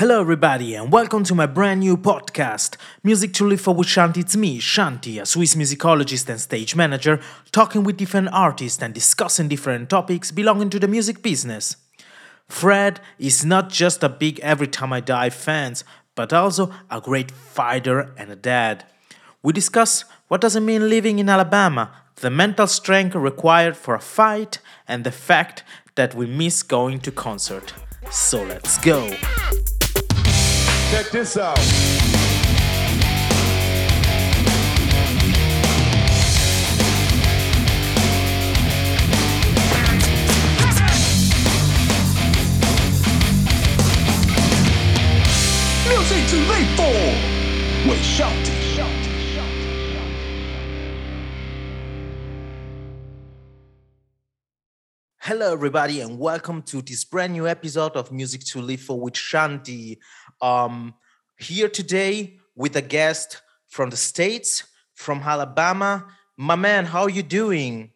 [0.00, 4.22] Hello, everybody, and welcome to my brand new podcast, Music to Live for with Shanti.
[4.22, 7.20] It's me, Shanti, a Swiss musicologist and stage manager,
[7.52, 11.76] talking with different artists and discussing different topics belonging to the music business.
[12.48, 17.30] Fred is not just a big Every Time I Die fans, but also a great
[17.30, 18.86] fighter and a dad.
[19.42, 21.92] We discuss what does it mean living in Alabama,
[22.22, 25.62] the mental strength required for a fight, and the fact
[25.96, 27.74] that we miss going to concert.
[28.10, 29.14] So let's go.
[30.90, 31.56] Check this out.
[45.86, 48.59] Music to live for with Shanti.
[55.22, 59.12] Hello, everybody, and welcome to this brand new episode of Music to Live for with
[59.12, 59.98] Shanti.
[60.40, 60.94] Um,
[61.38, 66.06] here today with a guest from the States, from Alabama.
[66.38, 67.90] My man, how are you doing?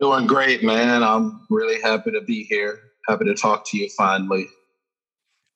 [0.00, 1.02] Doing great, man.
[1.02, 2.80] I'm really happy to be here.
[3.06, 4.48] Happy to talk to you finally.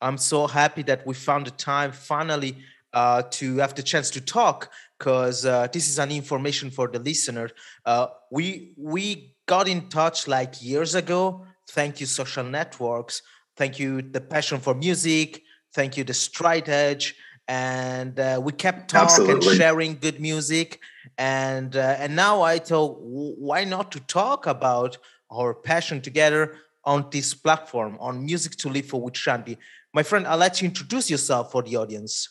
[0.02, 2.58] I'm so happy that we found the time finally
[2.92, 6.98] uh, to have the chance to talk because uh, this is an information for the
[6.98, 7.48] listener.
[7.86, 11.46] Uh, we we got in touch like years ago.
[11.70, 13.22] Thank you, social networks.
[13.56, 15.42] Thank you, the passion for music.
[15.74, 17.14] Thank you, the straight edge.
[17.48, 20.80] And uh, we kept talking and sharing good music.
[21.16, 24.98] And uh, and now I thought, why not to talk about
[25.30, 29.58] our passion together on this platform on Music to Live for with Shanti.
[29.92, 32.28] My friend, I'll let you introduce yourself for the audience.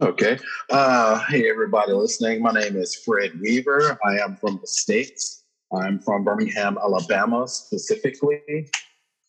[0.00, 0.38] Okay.
[0.70, 2.42] Uh, hey, everybody listening.
[2.42, 3.98] My name is Fred Weaver.
[4.04, 5.43] I am from the States.
[5.72, 8.68] I'm from Birmingham, Alabama, specifically.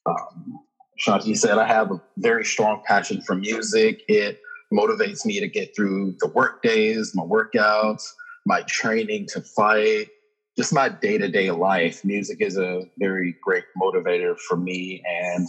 [0.05, 0.59] Um,
[1.05, 4.03] Shanti said, I have a very strong passion for music.
[4.07, 4.39] It
[4.73, 8.03] motivates me to get through the work days, my workouts,
[8.45, 10.07] my training to fight,
[10.57, 12.05] just my day to day life.
[12.05, 15.03] Music is a very great motivator for me.
[15.07, 15.47] And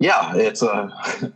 [0.00, 0.90] yeah, it's a,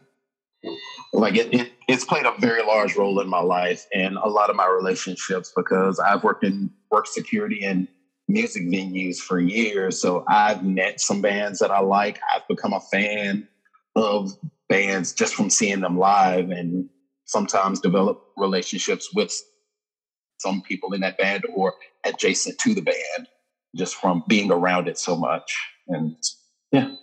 [1.13, 4.51] like it, it, it's played a very large role in my life and a lot
[4.51, 7.87] of my relationships because I've worked in work security and
[8.29, 10.01] music venues for years.
[10.01, 12.21] So I've met some bands that I like.
[12.35, 13.49] I've become a fan
[13.97, 14.31] of
[14.69, 16.89] bands just from seeing them live and
[17.25, 19.35] sometimes develop relationships with
[20.39, 21.75] some people in that band or
[22.05, 23.29] adjacent to the band
[23.77, 25.59] just from being around it so much.
[25.89, 26.17] And
[26.71, 26.95] yeah.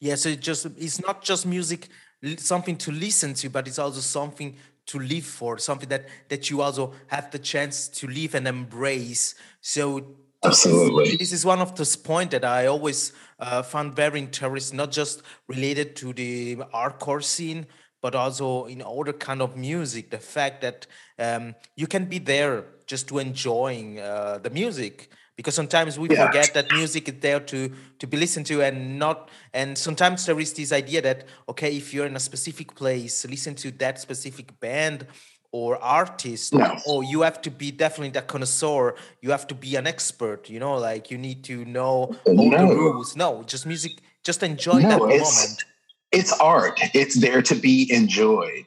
[0.00, 1.88] Yeah, so it just it's not just music
[2.36, 6.60] something to listen to, but it's also something to live for, something that that you
[6.60, 9.34] also have the chance to live and embrace.
[9.60, 11.16] So Absolutely.
[11.16, 15.22] This is one of those points that I always uh, found very interesting, not just
[15.48, 17.66] related to the hardcore scene,
[18.00, 20.10] but also in other kind of music.
[20.10, 20.86] The fact that
[21.18, 26.26] um, you can be there just to enjoying uh, the music, because sometimes we yeah.
[26.26, 27.70] forget that music is there to
[28.00, 29.30] to be listened to and not.
[29.54, 33.54] And sometimes there is this idea that okay, if you're in a specific place, listen
[33.56, 35.06] to that specific band
[35.52, 36.76] or artist no.
[36.86, 38.94] or you have to be definitely that connoisseur.
[39.20, 42.68] You have to be an expert you know like you need to know all no.
[42.68, 43.16] the rules.
[43.16, 43.92] No just music
[44.24, 45.64] just enjoy no, that it's, moment.
[46.12, 46.80] it's art.
[46.94, 48.66] It's there to be enjoyed.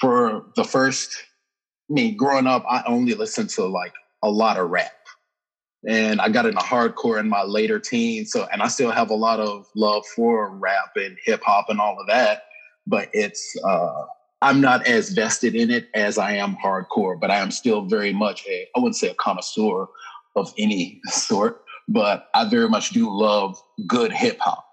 [0.00, 1.24] For the first
[1.90, 4.92] I me growing up i only listened to like a lot of rap.
[5.86, 9.14] And i got into hardcore in my later teens so and i still have a
[9.14, 12.44] lot of love for rap and hip-hop and all of that
[12.86, 14.04] but it's uh
[14.42, 18.12] I'm not as vested in it as I am hardcore, but I am still very
[18.12, 19.86] much a, I wouldn't say a connoisseur
[20.34, 24.66] of any sort, but I very much do love good hip hop.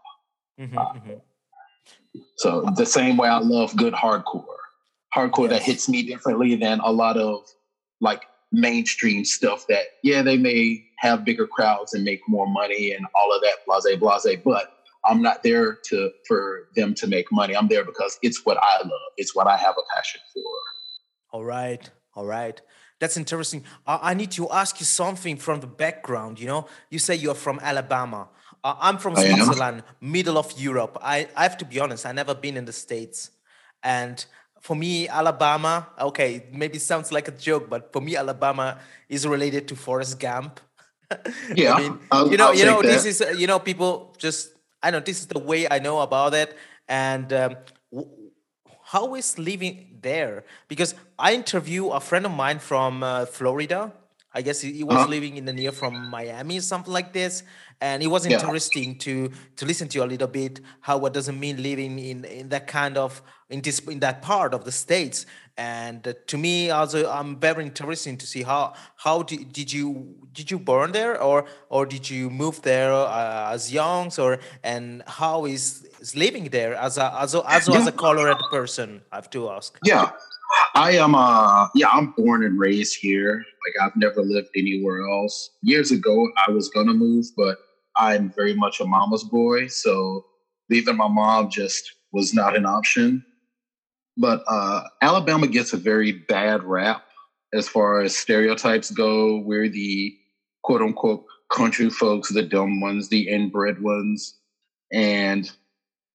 [0.59, 2.19] Mm-hmm, uh, mm-hmm.
[2.37, 4.45] So the same way I love good hardcore,
[5.15, 5.59] hardcore yes.
[5.59, 7.45] that hits me differently than a lot of
[8.01, 13.05] like mainstream stuff that, yeah, they may have bigger crowds and make more money and
[13.13, 17.55] all of that, blase, blase, but I'm not there to for them to make money.
[17.55, 19.11] I'm there because it's what I love.
[19.17, 20.43] It's what I have a passion for.
[21.31, 21.89] All right.
[22.15, 22.59] All right.
[22.99, 23.63] That's interesting.
[23.87, 26.39] I, I need to ask you something from the background.
[26.39, 28.27] You know, you say you're from Alabama.
[28.63, 30.97] Uh, I'm from Switzerland, middle of Europe.
[31.01, 33.31] I, I have to be honest, i never been in the States.
[33.83, 34.23] And
[34.59, 39.69] for me, Alabama, okay, maybe sounds like a joke, but for me, Alabama is related
[39.69, 40.59] to Forrest Gump.
[41.55, 41.73] Yeah.
[41.73, 44.91] I mean, I'll, you know, I'll you know, this is, you know, people just I
[44.91, 46.55] know this is the way I know about it.
[46.87, 47.55] And um,
[48.83, 50.45] how is living there?
[50.67, 53.93] Because I interview a friend of mine from uh, Florida,
[54.33, 55.07] I guess he, he was uh-huh.
[55.07, 57.43] living in the near from Miami, something like this.
[57.81, 58.99] And it was interesting yeah.
[58.99, 62.25] to to listen to you a little bit how what does it mean living in
[62.25, 65.25] in that kind of in this in that part of the states.
[65.57, 70.15] And uh, to me, also, I'm very interested to see how how did, did you
[70.31, 75.03] did you born there or or did you move there uh, as young or and
[75.05, 79.01] how is, is living there as a as a, as, a, as a colored person?
[79.11, 79.77] I have to ask.
[79.83, 80.11] Yeah.
[80.75, 83.35] I am uh yeah, I'm born and raised here.
[83.37, 85.51] Like I've never lived anywhere else.
[85.61, 87.57] Years ago I was gonna move, but
[87.97, 90.25] I'm very much a mama's boy, so
[90.69, 93.25] leaving my mom just was not an option.
[94.19, 97.05] But uh Alabama gets a very bad rap
[97.53, 99.37] as far as stereotypes go.
[99.39, 100.15] We're the
[100.61, 104.35] quote unquote country folks, the dumb ones, the inbred ones.
[104.91, 105.49] And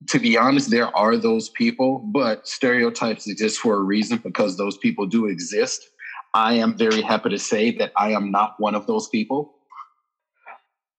[0.09, 4.77] to be honest, there are those people, but stereotypes exist for a reason because those
[4.77, 5.89] people do exist.
[6.35, 9.55] I am very happy to say that I am not one of those people.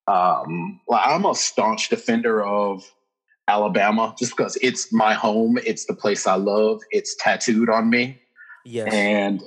[0.08, 2.84] Um, I'm a staunch defender of
[3.48, 8.20] Alabama just because it's my home, it's the place I love, it's tattooed on me.
[8.66, 8.92] Yes.
[8.94, 9.42] And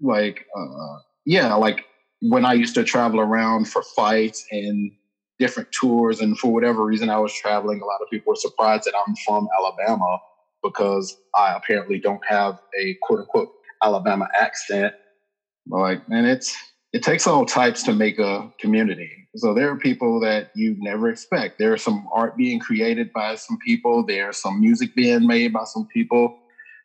[0.00, 1.84] like, uh, yeah, like
[2.20, 4.92] when I used to travel around for fights and
[5.42, 6.20] different tours.
[6.20, 7.80] And for whatever reason, I was traveling.
[7.80, 10.18] A lot of people were surprised that I'm from Alabama
[10.62, 13.52] because I apparently don't have a quote unquote
[13.82, 14.94] Alabama accent.
[15.66, 16.54] Like, man, it's
[16.92, 19.10] it takes all types to make a community.
[19.36, 21.58] So there are people that you never expect.
[21.58, 24.04] There's some art being created by some people.
[24.04, 26.38] There's some music being made by some people.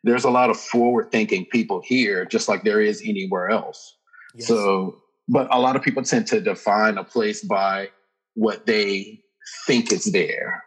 [0.04, 3.96] There's a lot of forward thinking people here, just like there is anywhere else.
[4.34, 4.48] Yes.
[4.48, 4.96] So,
[5.28, 7.90] but a lot of people tend to define a place by
[8.34, 9.20] what they
[9.66, 10.62] think is there.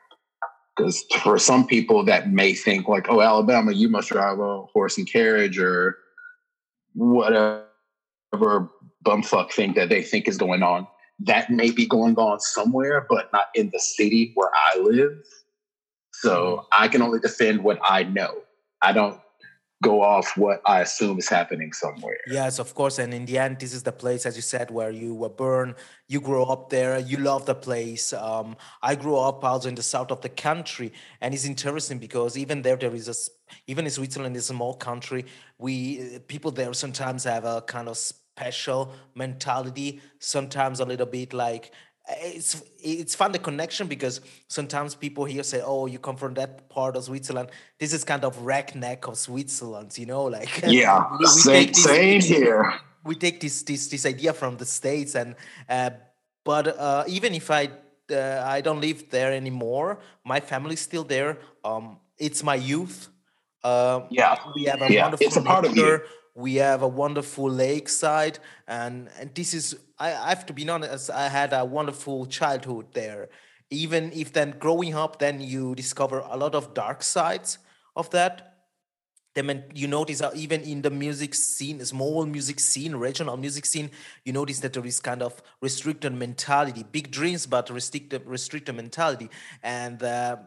[0.78, 4.98] Because for some people, that may think like, "Oh, Alabama, you must drive a horse
[4.98, 5.98] and carriage," or
[6.94, 7.66] whatever
[9.04, 10.88] bumfuck thing that they think is going on.
[11.20, 15.24] That may be going on somewhere, but not in the city where I live.
[16.14, 16.66] So mm-hmm.
[16.72, 18.42] I can only defend what I know.
[18.82, 19.20] I don't
[19.82, 22.18] go off what I assume is happening somewhere.
[22.28, 23.00] Yes, of course.
[23.00, 25.76] And in the end, this is the place, as you said, where you were born.
[26.08, 27.00] You grew up there.
[27.00, 28.14] You love the place.
[28.14, 32.38] Um, I grew up also in the south of the country, and it's interesting because
[32.38, 33.16] even there, there is a
[33.68, 35.26] even in Switzerland, is a small country.
[35.58, 37.98] We people there sometimes have a kind of
[38.42, 40.02] special mentality.
[40.20, 41.72] Sometimes a little bit like
[42.10, 46.70] it's it's fun the connection because sometimes people here say, "Oh, you come from that
[46.70, 47.50] part of Switzerland."
[47.80, 48.34] This is kind of
[48.76, 52.74] neck of Switzerland, you know, like yeah, we, we same, this, same here.
[53.06, 55.36] We take this this this idea from the states, and
[55.70, 55.92] uh,
[56.44, 57.70] but uh, even if I
[58.12, 61.38] uh, I don't live there anymore, my family's still there.
[61.64, 63.10] Um, it's my youth.
[63.64, 65.04] Uh, yeah, we have a yeah.
[65.04, 66.02] wonderful it's a part of you
[66.42, 71.10] we have a wonderful lakeside and and this is I, I have to be honest
[71.10, 73.30] i had a wonderful childhood there.
[73.70, 77.60] Even if then growing up then you discover a lot of dark sides
[77.96, 78.48] of that.
[79.34, 83.90] Then you notice uh, even in the music scene small music scene regional music scene
[84.26, 89.30] you notice that there is kind of restricted mentality big dreams but restricted restricted mentality.
[89.64, 90.38] And, uh,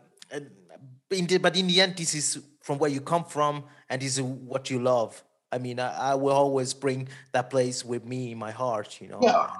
[1.10, 4.18] in the, but in the end this is from where you come from and this
[4.18, 5.22] is what you love
[5.54, 9.06] I mean, I, I, will always bring that place with me in my heart, you
[9.06, 9.20] know.
[9.22, 9.50] Yeah.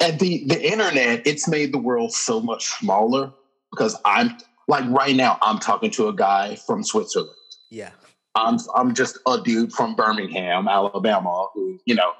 [0.00, 3.32] And the the internet, it's made the world so much smaller
[3.70, 7.36] because I'm like right now, I'm talking to a guy from Switzerland.
[7.70, 7.90] Yeah.
[8.34, 12.12] I'm I'm just a dude from Birmingham, Alabama, who, you know,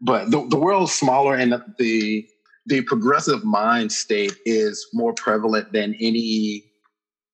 [0.00, 2.28] but the, the world's smaller and the
[2.66, 6.64] the progressive mind state is more prevalent than any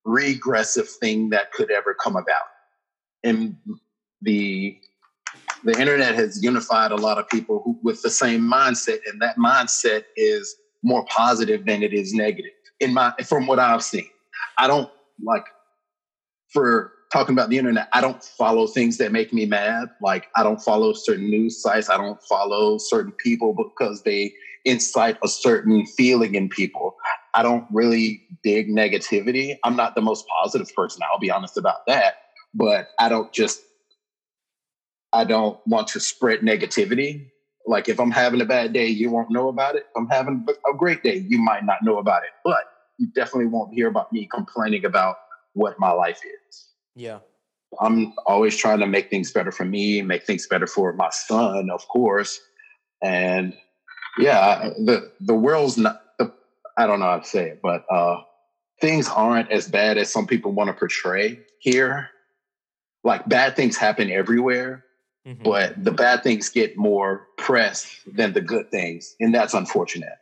[0.04, 2.47] regressive thing that could ever come about.
[3.25, 3.57] And
[4.23, 4.78] the
[5.64, 9.37] the internet has unified a lot of people who, with the same mindset, and that
[9.37, 12.52] mindset is more positive than it is negative.
[12.80, 14.09] In my, from what I've seen,
[14.59, 14.90] I don't
[15.23, 15.44] like
[16.52, 17.88] for talking about the internet.
[17.92, 19.88] I don't follow things that make me mad.
[20.02, 21.88] Like I don't follow certain news sites.
[21.88, 26.97] I don't follow certain people because they incite a certain feeling in people.
[27.35, 29.56] I don't really dig negativity.
[29.62, 31.02] I'm not the most positive person.
[31.11, 32.14] I'll be honest about that.
[32.52, 33.61] But I don't just
[35.14, 37.30] I don't want to spread negativity.
[37.66, 39.85] Like if I'm having a bad day, you won't know about it.
[39.88, 42.64] If I'm having a great day, you might not know about it, but
[42.99, 45.16] you definitely won't hear about me complaining about
[45.54, 46.68] what my life is.
[46.94, 47.21] Yeah.
[47.80, 51.71] I'm always trying to make things better for me, make things better for my son,
[51.71, 52.40] of course.
[53.02, 53.56] And
[54.18, 56.33] yeah, the the world's not the,
[56.76, 58.23] I don't know how to say it, but uh
[58.80, 62.11] things aren't as bad as some people want to portray here.
[63.02, 64.85] Like bad things happen everywhere,
[65.26, 65.43] mm-hmm.
[65.43, 70.19] but the bad things get more press than the good things, and that's unfortunate.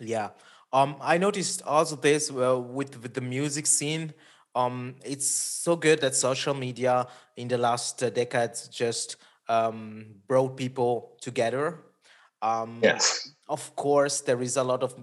[0.00, 0.30] Yeah.
[0.72, 4.12] Um, I noticed also this uh, with with the music scene.
[4.56, 7.06] Um, it's so good that social media
[7.36, 9.16] in the last uh, decades just
[9.48, 11.78] um, brought people together.
[12.42, 13.30] Um, yes.
[13.48, 14.94] Of course, there is a lot of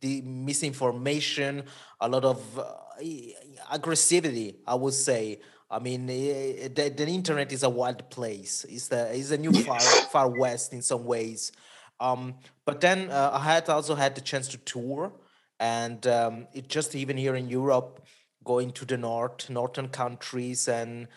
[0.00, 1.64] the misinformation,
[2.00, 2.64] a lot of uh,
[3.72, 4.56] aggressivity.
[4.66, 5.40] I would say.
[5.70, 8.64] I mean, eh, eh, the, the internet is a wild place.
[8.68, 11.52] It's the it's a new far far west in some ways.
[12.00, 15.12] Um, but then uh, I had also had the chance to tour,
[15.60, 18.06] and um, it just even here in Europe,
[18.44, 21.08] going to the north, northern countries, and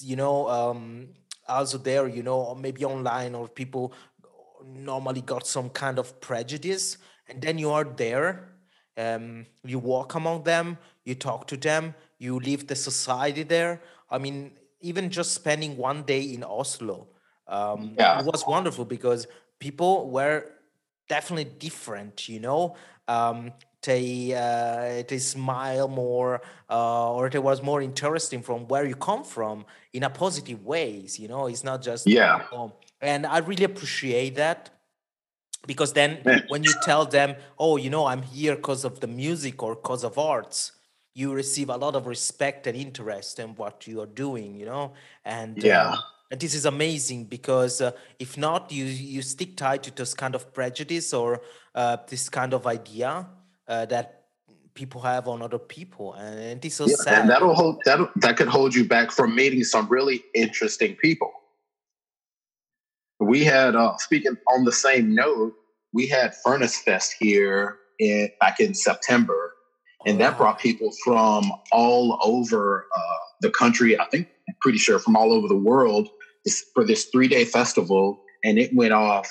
[0.00, 1.08] you know, um,
[1.48, 3.92] also there, you know, maybe online or people
[4.64, 6.98] normally got some kind of prejudice,
[7.28, 8.50] and then you are there,
[8.96, 13.80] um, you walk among them, you talk to them, you live the society there.
[14.10, 17.08] I mean, even just spending one day in Oslo,
[17.48, 18.20] um, yeah.
[18.20, 19.26] it was wonderful because
[19.58, 20.50] people were
[21.08, 22.76] definitely different you know?
[23.08, 28.96] Um, they uh, they smile more uh, or it was more interesting from where you
[28.96, 31.46] come from in a positive ways you know?
[31.46, 32.42] It's not just yeah.
[32.52, 34.70] um, and i really appreciate that
[35.66, 39.62] because then when you tell them oh you know i'm here because of the music
[39.62, 40.72] or because of arts
[41.16, 44.92] you receive a lot of respect and interest in what you are doing you know?
[45.24, 45.92] And yeah.
[45.92, 45.98] um,
[46.30, 50.34] and this is amazing because uh, if not you you stick tight to this kind
[50.34, 51.40] of prejudice or
[51.74, 53.26] uh, this kind of idea
[53.66, 54.24] uh, that
[54.74, 56.12] people have on other people.
[56.14, 57.30] And, is so yeah, sad.
[57.30, 61.32] that'll hold that that could hold you back from meeting some really interesting people.
[63.20, 65.54] We had uh, speaking on the same note
[65.96, 69.55] we had furnace fest here in back in september
[70.06, 74.98] and that brought people from all over uh, the country i think I'm pretty sure
[74.98, 76.08] from all over the world
[76.74, 79.30] for this three day festival, and it went off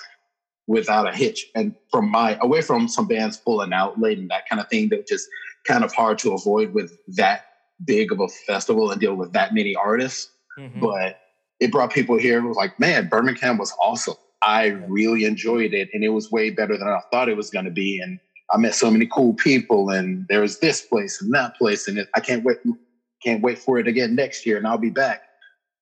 [0.68, 1.48] without a hitch.
[1.56, 4.90] And from my away from some bands pulling out late and that kind of thing,
[4.90, 5.28] that was just
[5.66, 7.46] kind of hard to avoid with that
[7.84, 10.32] big of a festival and deal with that many artists.
[10.58, 10.80] Mm-hmm.
[10.80, 11.20] But
[11.60, 12.46] it brought people here.
[12.46, 14.16] Was like, man, Birmingham was awesome.
[14.42, 17.66] I really enjoyed it, and it was way better than I thought it was going
[17.66, 18.00] to be.
[18.00, 18.20] And
[18.52, 21.98] I met so many cool people, and there was this place and that place, and
[21.98, 22.58] it, I can't wait,
[23.24, 25.24] can't wait for it again next year, and I'll be back.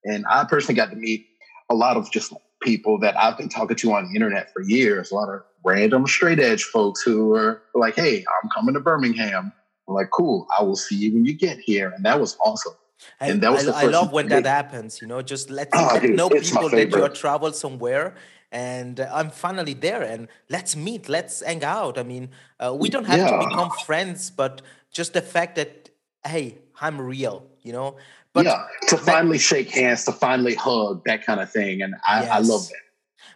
[0.05, 1.27] And I personally got to meet
[1.69, 5.11] a lot of just people that I've been talking to on the internet for years,
[5.11, 9.51] a lot of random straight edge folks who are like, hey, I'm coming to Birmingham.
[9.87, 11.91] I'm like, cool, I will see you when you get here.
[11.95, 12.73] And that was awesome.
[13.19, 15.89] I, and that was I, I love when that happens, you know, just let, oh,
[15.93, 18.15] let dude, know people that you are traveled somewhere
[18.53, 21.97] and uh, I'm finally there and let's meet, let's hang out.
[21.97, 22.29] I mean,
[22.59, 23.31] uh, we don't have yeah.
[23.31, 25.89] to become friends, but just the fact that,
[26.23, 27.97] hey, I'm real, you know,
[28.31, 32.21] but yeah, to finally shake hands, to finally hug, that kind of thing, and I,
[32.21, 32.31] yes.
[32.31, 32.81] I love that.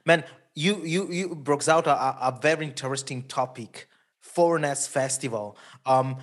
[0.05, 0.23] Man,
[0.55, 3.87] you you you brought out a, a very interesting topic,
[4.21, 5.55] Furnace Festival.
[5.85, 6.17] Um,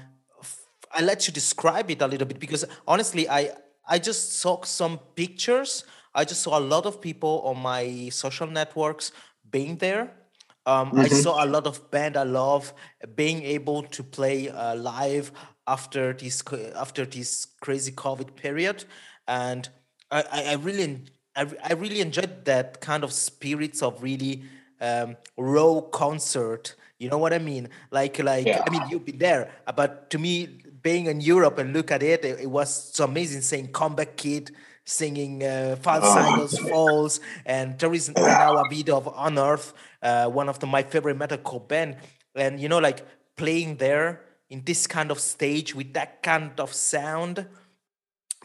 [0.91, 3.53] I let you describe it a little bit because honestly, I
[3.87, 5.85] I just saw some pictures.
[6.15, 9.13] I just saw a lot of people on my social networks
[9.51, 10.13] being there.
[10.67, 11.01] Um, mm-hmm.
[11.01, 12.73] I saw a lot of band I love
[13.15, 15.33] being able to play uh, live
[15.67, 16.43] after this
[16.75, 18.85] after this crazy COVID period,
[19.29, 19.69] and
[20.11, 21.03] I, I really
[21.37, 24.45] I, I really enjoyed that kind of spirits of really
[24.81, 26.77] um, raw concert.
[26.99, 27.69] You know what I mean?
[27.91, 28.63] Like like yeah.
[28.67, 32.25] I mean you've been there, but to me, being in Europe and look at it,
[32.25, 33.43] it, it was so amazing.
[33.43, 34.53] Saying "Comeback Kid."
[34.85, 36.69] Singing uh, Falls oh.
[36.69, 39.73] Falls, and there is now a video of Unearth,
[40.03, 41.97] uh, one of the, my favorite metalcore band,
[42.35, 46.73] and you know, like playing there in this kind of stage with that kind of
[46.73, 47.47] sound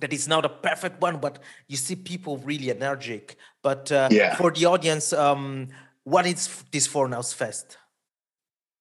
[0.02, 4.36] that is not a perfect one but you see people really energetic but uh, yeah.
[4.36, 5.68] for the audience um,
[6.04, 7.78] what is this furnace fest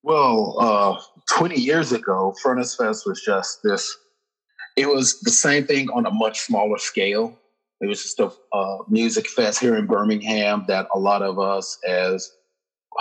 [0.01, 0.99] well uh,
[1.37, 3.97] 20 years ago furnace fest was just this
[4.75, 7.37] it was the same thing on a much smaller scale
[7.81, 11.77] it was just a uh, music fest here in birmingham that a lot of us
[11.87, 12.31] as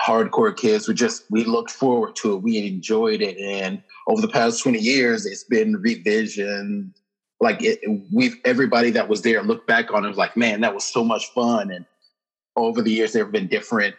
[0.04, 2.42] hardcore kids we just we looked forward to it.
[2.42, 3.36] We enjoyed it.
[3.38, 6.94] And over the past 20 years it's been revision
[7.40, 7.80] like it,
[8.12, 11.02] we've everybody that was there looked back on it was like man that was so
[11.02, 11.70] much fun.
[11.70, 11.84] And
[12.56, 13.96] over the years there have been different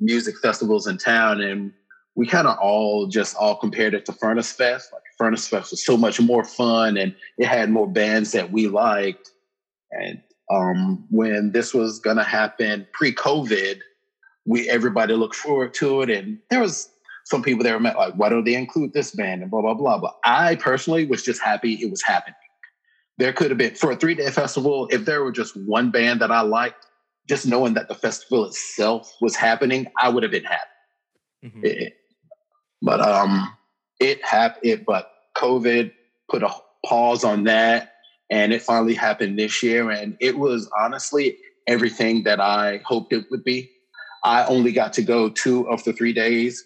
[0.00, 1.72] music festivals in town and
[2.14, 4.90] we kind of all just all compared it to furnace fest.
[4.92, 8.68] Like furnace fest was so much more fun and it had more bands that we
[8.68, 9.30] liked
[9.92, 13.80] and um, when this was going to happen pre-covid
[14.46, 16.88] we everybody looked forward to it, and there was
[17.24, 19.98] some people there met like, why don't they include this band and blah blah blah.
[19.98, 22.36] But I personally was just happy it was happening.
[23.18, 26.20] There could have been for a three day festival if there were just one band
[26.20, 26.86] that I liked,
[27.28, 30.62] just knowing that the festival itself was happening, I would have been happy.
[31.44, 31.60] Mm-hmm.
[31.64, 31.96] It,
[32.82, 33.52] but um,
[34.00, 34.64] it happened.
[34.64, 35.92] It, but COVID
[36.30, 36.50] put a
[36.84, 37.95] pause on that,
[38.30, 39.90] and it finally happened this year.
[39.90, 43.70] And it was honestly everything that I hoped it would be.
[44.24, 46.64] I only got to go two of the three days,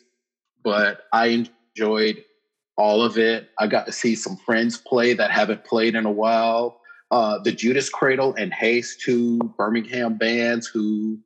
[0.62, 2.24] but I enjoyed
[2.76, 3.50] all of it.
[3.58, 6.80] I got to see some friends play that haven't played in a while.
[7.10, 11.18] Uh, the Judas Cradle and Haste, two Birmingham bands who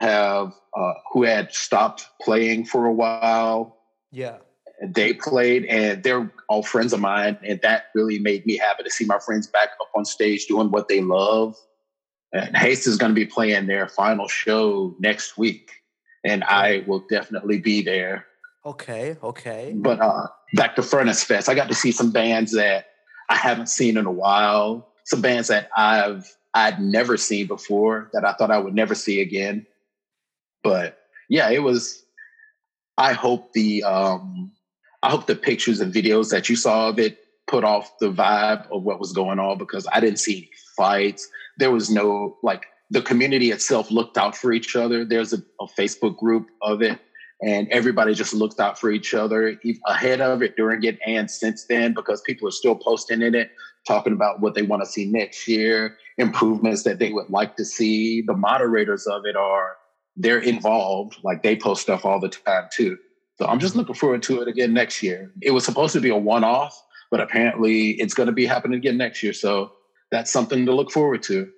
[0.00, 3.78] have uh, who had stopped playing for a while.
[4.10, 4.38] Yeah,
[4.82, 8.90] they played, and they're all friends of mine, and that really made me happy to
[8.90, 11.56] see my friends back up on stage doing what they love.
[12.32, 15.70] And Haste is going to be playing their final show next week,
[16.24, 18.26] and I will definitely be there.
[18.64, 19.72] Okay, okay.
[19.74, 22.86] But uh, back to Furnace Fest, I got to see some bands that
[23.30, 24.92] I haven't seen in a while.
[25.04, 29.20] Some bands that I've I'd never seen before that I thought I would never see
[29.20, 29.66] again.
[30.62, 32.04] But yeah, it was.
[32.96, 34.50] I hope the um,
[35.02, 38.70] I hope the pictures and videos that you saw of it put off the vibe
[38.70, 41.28] of what was going on because I didn't see fights.
[41.58, 45.04] There was no like the community itself looked out for each other.
[45.04, 46.98] There's a, a Facebook group of it,
[47.42, 51.64] and everybody just looked out for each other ahead of it, during it, and since
[51.66, 53.50] then because people are still posting in it,
[53.86, 57.64] talking about what they want to see next year, improvements that they would like to
[57.64, 58.22] see.
[58.22, 59.76] The moderators of it are
[60.16, 62.98] they're involved, like they post stuff all the time too.
[63.38, 65.32] So I'm just looking forward to it again next year.
[65.40, 68.78] It was supposed to be a one off, but apparently it's going to be happening
[68.78, 69.32] again next year.
[69.32, 69.72] So
[70.10, 71.48] that's something to look forward to.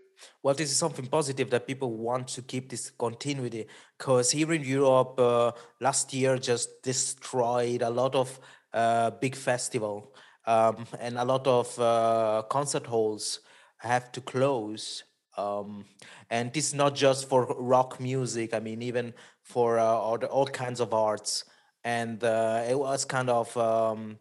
[0.43, 4.63] Well, this is something positive that people want to keep this continuity because here in
[4.63, 8.39] Europe, uh, last year just destroyed a lot of
[8.75, 10.15] uh, big festival
[10.47, 13.41] um, and a lot of uh, concert halls
[13.79, 15.05] have to close.
[15.39, 15.87] Um,
[16.29, 18.53] and this is not just for rock music.
[18.53, 21.45] I mean, even for uh, all, the, all kinds of arts
[21.85, 24.19] and uh, it was kind of um,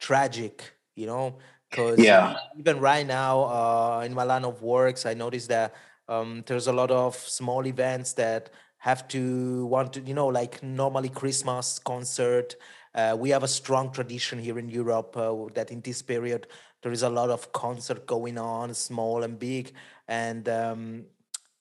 [0.00, 1.38] tragic, you know,
[1.70, 2.36] because yeah.
[2.58, 5.74] even right now uh, in my line of works, I noticed that
[6.08, 10.62] um, there's a lot of small events that have to want to, you know, like
[10.62, 12.56] normally Christmas concert.
[12.94, 16.46] Uh, we have a strong tradition here in Europe uh, that in this period
[16.82, 19.72] there is a lot of concert going on, small and big,
[20.08, 21.04] and um,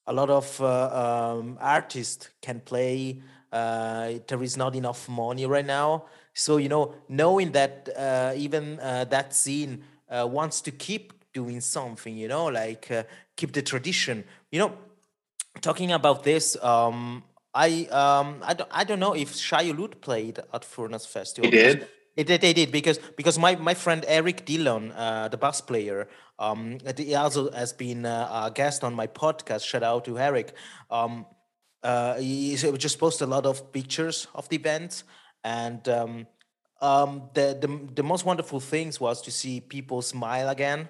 [0.08, 5.66] a lot of uh, um, artists can play uh, there is not enough money right
[5.66, 6.06] now.
[6.34, 11.62] So you know, knowing that uh, even uh, that scene uh, wants to keep doing
[11.62, 13.04] something, you know, like uh,
[13.36, 14.24] keep the tradition.
[14.52, 14.78] You know,
[15.62, 20.66] talking about this, um, I um, I don't I don't know if Shai played at
[20.66, 21.50] Furnace Festival.
[21.50, 21.88] He did.
[22.16, 26.10] It, they, they did because because my, my friend Eric Dillon, uh, the bass player,
[26.40, 29.66] um, he also has been uh, a guest on my podcast.
[29.66, 30.54] Shout out to Eric.
[30.90, 31.26] Um,
[31.84, 35.04] uh, he, he just posted a lot of pictures of the event,
[35.44, 36.28] and um,
[36.82, 40.89] um, the, the the most wonderful things was to see people smile again.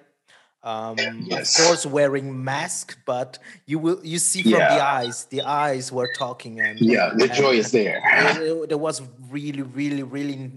[0.64, 1.58] Um, yes.
[1.58, 4.76] Of course, wearing mask, but you will you see from yeah.
[4.76, 8.02] the eyes, the eyes were talking, and yeah, the and, joy is there.
[8.68, 10.52] There was really, really, really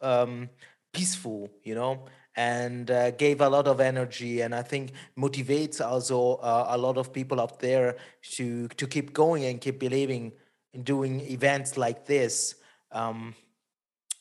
[0.00, 0.48] um,
[0.92, 2.04] peaceful, you know
[2.36, 6.96] and uh, gave a lot of energy and i think motivates also uh, a lot
[6.96, 10.32] of people out there to to keep going and keep believing
[10.72, 12.54] in doing events like this
[12.92, 13.34] um,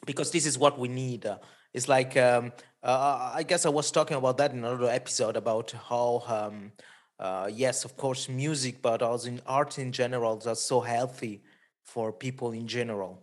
[0.05, 1.29] because this is what we need.
[1.73, 2.51] It's like um,
[2.83, 6.71] uh, i guess i was talking about that in another episode about how um,
[7.19, 11.43] uh, yes of course music but also in art in general are so healthy
[11.83, 13.21] for people in general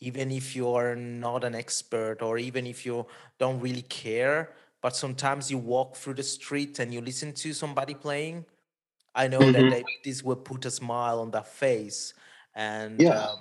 [0.00, 3.06] even if you are not an expert or even if you
[3.38, 7.94] don't really care but sometimes you walk through the street and you listen to somebody
[7.94, 8.44] playing
[9.14, 9.52] i know mm-hmm.
[9.52, 12.14] that they, this will put a smile on their face
[12.54, 13.24] and yeah.
[13.24, 13.38] Um,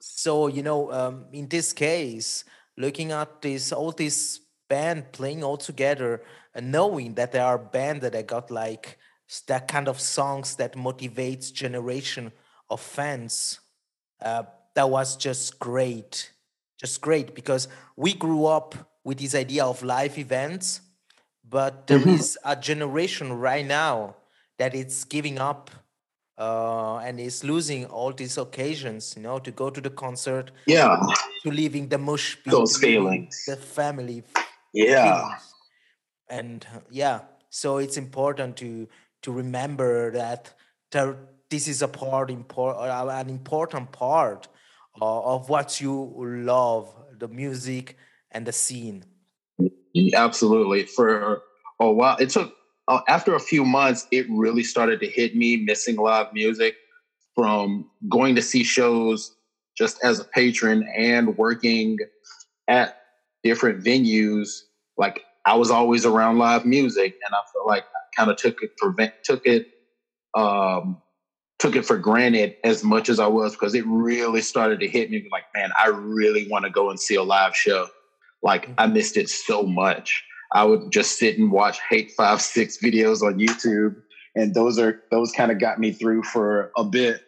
[0.00, 2.44] so you know um, in this case
[2.76, 6.22] looking at this all this band playing all together
[6.54, 8.98] and knowing that there are band that they got like
[9.46, 12.32] that kind of songs that motivates generation
[12.68, 13.60] of fans
[14.20, 14.42] uh,
[14.74, 16.30] that was just great.
[16.78, 20.80] Just great because we grew up with this idea of live events,
[21.48, 22.10] but there mm-hmm.
[22.10, 24.16] is a generation right now
[24.58, 25.70] that it's giving up
[26.38, 30.96] uh, and is losing all these occasions, you know, to go to the concert, yeah,
[31.44, 34.22] to leaving the mush, those feelings, the family,
[34.72, 35.54] yeah, feelings.
[36.28, 38.88] and yeah, so it's important to
[39.22, 40.52] to remember that
[40.90, 41.16] there,
[41.50, 44.48] this is a part, import, uh, an important part
[45.00, 47.96] uh, of what you love the music
[48.30, 49.04] and the scene
[50.14, 51.42] absolutely for
[51.80, 52.54] a while it took
[52.88, 56.76] uh, after a few months, it really started to hit me missing live music
[57.34, 59.34] from going to see shows
[59.76, 61.98] just as a patron and working
[62.68, 62.98] at
[63.42, 64.62] different venues.
[64.96, 68.62] Like I was always around live music, and I felt like I kind of took
[68.62, 69.68] it for took it
[70.34, 71.00] um,
[71.62, 75.12] took it for granted as much as I was because it really started to hit
[75.12, 77.86] me like, man, I really want to go and see a live show.
[78.42, 78.94] Like I mm-hmm.
[78.94, 80.24] missed it so much.
[80.50, 83.94] I would just sit and watch hate5six videos on YouTube.
[84.34, 87.22] And those are those kind of got me through for a bit.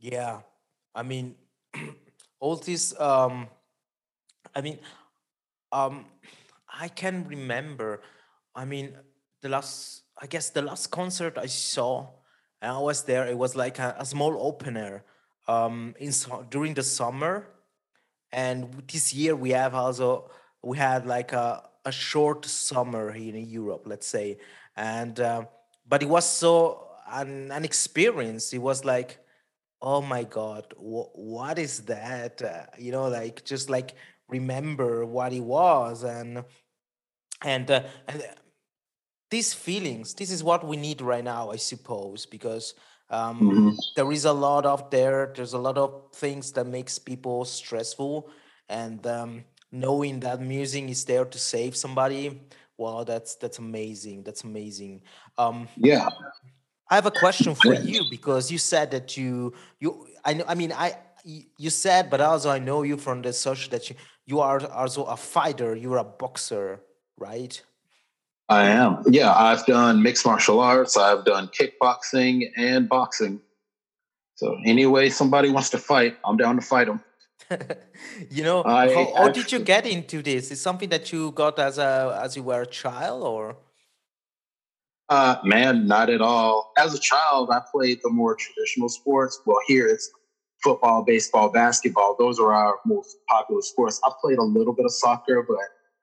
[0.00, 0.40] Yeah.
[0.94, 1.34] I mean
[2.40, 3.48] all this um
[4.56, 4.78] I mean
[5.70, 6.06] um
[6.66, 8.00] I can remember
[8.54, 8.94] I mean
[9.42, 12.08] the last I guess the last concert I saw
[12.60, 13.26] and I was there.
[13.26, 15.04] It was like a, a small opener
[15.46, 16.12] um, in
[16.50, 17.48] during the summer,
[18.32, 20.30] and this year we have also
[20.62, 24.38] we had like a, a short summer here in Europe, let's say,
[24.76, 25.44] and uh,
[25.88, 28.52] but it was so an, an experience.
[28.52, 29.18] It was like,
[29.80, 32.42] oh my god, wh- what is that?
[32.42, 33.94] Uh, you know, like just like
[34.28, 36.44] remember what it was and
[37.42, 38.22] and uh, and
[39.30, 42.74] these feelings this is what we need right now i suppose because
[43.10, 43.70] um, mm-hmm.
[43.96, 48.28] there is a lot of there there's a lot of things that makes people stressful
[48.68, 52.40] and um, knowing that music is there to save somebody
[52.76, 55.02] well that's that's amazing that's amazing.
[55.36, 56.08] Um, yeah.
[56.90, 60.54] I have a question for you because you said that you you i know i
[60.54, 64.40] mean i you said but also i know you from the social that you you
[64.40, 66.80] are also a fighter you're a boxer
[67.18, 67.62] right
[68.48, 69.02] I am.
[69.10, 70.96] Yeah, I've done mixed martial arts.
[70.96, 73.40] I've done kickboxing and boxing.
[74.36, 77.02] So anyway, somebody wants to fight, I'm down to fight them.
[78.30, 80.50] you know, I, how, how did you get into this?
[80.50, 83.56] Is something that you got as a as you were a child, or?
[85.08, 86.72] Uh, man, not at all.
[86.76, 89.40] As a child, I played the more traditional sports.
[89.46, 90.10] Well, here it's
[90.62, 92.14] football, baseball, basketball.
[92.18, 94.00] Those are our most popular sports.
[94.04, 95.58] I played a little bit of soccer, but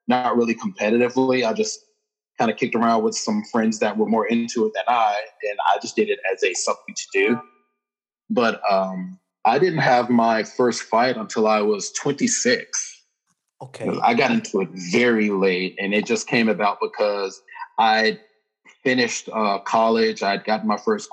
[0.07, 1.47] not really competitively.
[1.47, 1.84] I just
[2.37, 5.57] kind of kicked around with some friends that were more into it than I, and
[5.67, 7.39] I just did it as a something to do.
[8.29, 13.03] But um, I didn't have my first fight until I was 26.
[13.61, 13.89] Okay.
[14.03, 17.41] I got into it very late, and it just came about because
[17.79, 18.19] I
[18.83, 20.23] finished uh, college.
[20.23, 21.09] I'd gotten my first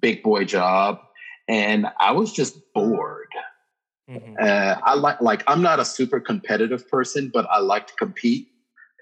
[0.00, 1.00] big boy job,
[1.48, 3.28] and I was just bored.
[4.08, 4.34] Mm-hmm.
[4.40, 8.48] Uh, I like like I'm not a super competitive person, but I like to compete.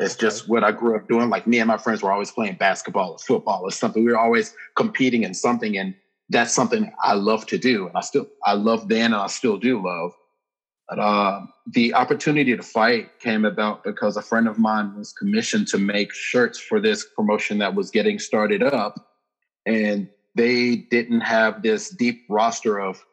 [0.01, 1.29] It's just what I grew up doing.
[1.29, 4.05] Like me and my friends were always playing basketball or football or something.
[4.05, 5.95] We were always competing in something, and
[6.29, 7.89] that's something I love to do.
[7.89, 10.13] And I still I love then, and I still do love.
[10.89, 15.67] But uh, the opportunity to fight came about because a friend of mine was commissioned
[15.69, 18.95] to make shirts for this promotion that was getting started up,
[19.67, 23.05] and they didn't have this deep roster of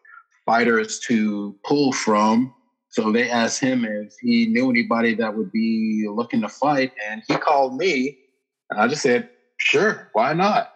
[0.45, 2.53] fighters to pull from
[2.95, 7.21] so they asked him if he knew anybody that would be looking to fight, and
[7.27, 8.17] he called me.
[8.69, 10.71] And I just said, "Sure, why not?"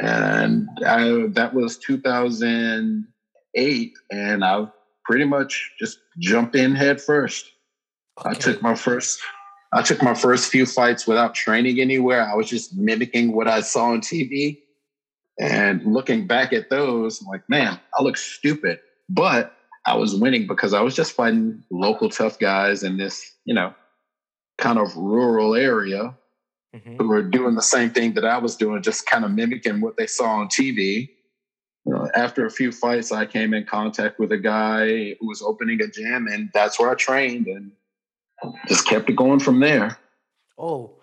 [0.00, 4.66] And I, that was 2008, and I
[5.06, 7.52] pretty much just jumped in head first.
[8.20, 8.28] Okay.
[8.28, 9.18] I took my first
[9.72, 12.30] I took my first few fights without training anywhere.
[12.30, 14.58] I was just mimicking what I saw on TV.
[15.40, 18.80] And looking back at those, I'm like, man, I look stupid.
[19.08, 19.57] But
[19.88, 23.74] I was winning because I was just fighting local tough guys in this, you know,
[24.58, 26.14] kind of rural area
[26.76, 26.96] mm-hmm.
[26.96, 29.96] who were doing the same thing that I was doing, just kind of mimicking what
[29.96, 31.08] they saw on TV.
[31.86, 35.40] You know, after a few fights, I came in contact with a guy who was
[35.40, 37.72] opening a gym, and that's where I trained and
[38.66, 39.96] just kept it going from there.
[40.58, 40.97] Oh,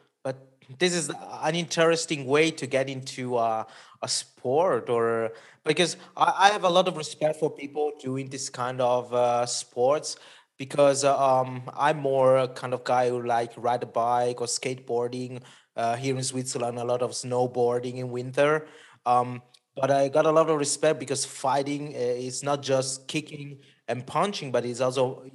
[0.79, 1.11] this is
[1.43, 3.63] an interesting way to get into uh,
[4.01, 5.31] a sport or
[5.63, 9.45] because I, I have a lot of respect for people doing this kind of uh,
[9.45, 10.17] sports
[10.57, 14.47] because uh, um, I'm more a kind of guy who like ride a bike or
[14.47, 15.41] skateboarding.
[15.77, 18.65] Uh, here in Switzerland, a lot of snowboarding in winter.
[19.05, 19.41] Um,
[19.75, 24.07] but I got a lot of respect because fighting uh, is not just kicking and
[24.07, 25.25] punching, but it's also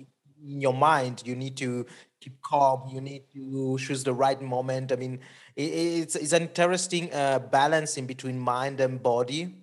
[0.47, 1.23] in your mind.
[1.25, 1.87] You need to
[2.21, 2.89] keep calm.
[2.93, 4.93] You need to choose the right moment.
[4.93, 5.21] I mean,
[5.57, 9.55] it's it's an interesting uh, balance in between mind and body.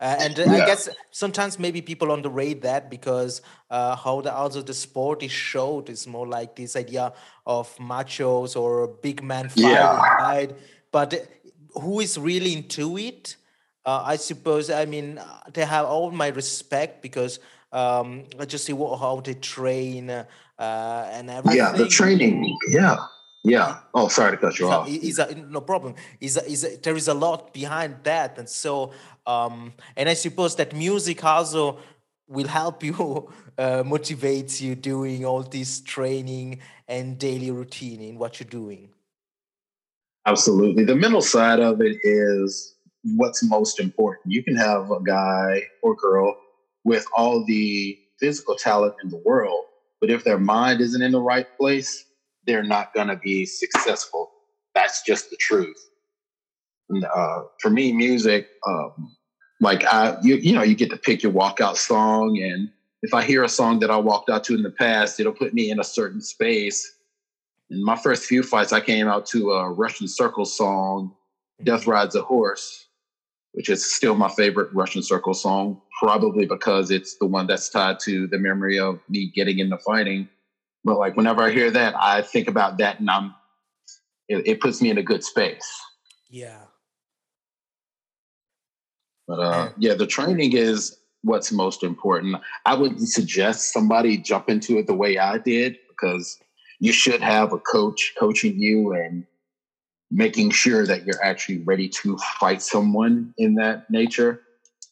[0.00, 0.52] Uh, and yeah.
[0.52, 5.30] I guess sometimes maybe people underrate that because uh, how the also the sport is
[5.30, 7.12] showed is more like this idea
[7.46, 9.98] of machos or big man fighting, yeah.
[10.14, 10.56] right?
[10.90, 11.28] But
[11.74, 13.36] who is really into it?
[13.84, 14.70] Uh, I suppose.
[14.70, 15.20] I mean,
[15.52, 17.38] they have all my respect because
[17.72, 20.26] um, just see what, how they train uh,
[20.58, 21.58] and everything.
[21.58, 22.56] Yeah, the training.
[22.68, 22.96] Yeah.
[23.42, 23.78] Yeah.
[23.94, 24.88] Oh, sorry to cut you off.
[24.88, 25.94] is a, no problem.
[26.20, 28.92] Is a, is a, there is a lot behind that, and so
[29.26, 31.78] um, and I suppose that music also
[32.28, 38.40] will help you uh, motivates you doing all this training and daily routine in what
[38.40, 38.90] you're doing.
[40.26, 40.84] Absolutely.
[40.84, 42.74] The mental side of it is
[43.16, 44.32] what's most important.
[44.32, 46.36] You can have a guy or girl
[46.84, 49.64] with all the physical talent in the world,
[50.00, 52.06] but if their mind isn't in the right place,
[52.46, 54.30] they're not going to be successful.
[54.74, 55.76] That's just the truth.
[56.88, 59.14] And, uh, for me, music, um,
[59.60, 62.70] like I, you, you know, you get to pick your walkout song, and
[63.02, 65.54] if I hear a song that I walked out to in the past, it'll put
[65.54, 66.96] me in a certain space.
[67.70, 71.14] In my first few fights, I came out to a Russian Circle song,
[71.62, 72.88] "Death Rides a Horse,"
[73.52, 77.98] which is still my favorite Russian Circle song, probably because it's the one that's tied
[78.00, 80.28] to the memory of me getting into fighting.
[80.84, 83.34] But like whenever I hear that, I think about that, and I'm
[84.28, 85.68] it, it puts me in a good space.
[86.30, 86.62] Yeah.
[89.26, 92.36] But uh, yeah, the training is what's most important.
[92.64, 96.38] I would suggest somebody jump into it the way I did because
[96.78, 99.26] you should have a coach coaching you and
[100.10, 104.42] making sure that you're actually ready to fight someone in that nature.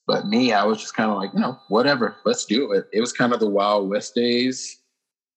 [0.07, 2.87] But me, I was just kind of like, you know, whatever, let's do it.
[2.92, 4.78] It was kind of the Wild West days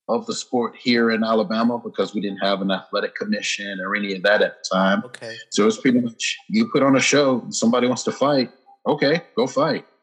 [0.07, 4.13] of the sport here in Alabama because we didn't have an athletic commission or any
[4.15, 5.03] of that at the time.
[5.05, 5.35] Okay.
[5.49, 8.51] So it's pretty much you put on a show, somebody wants to fight,
[8.87, 9.85] okay, go fight.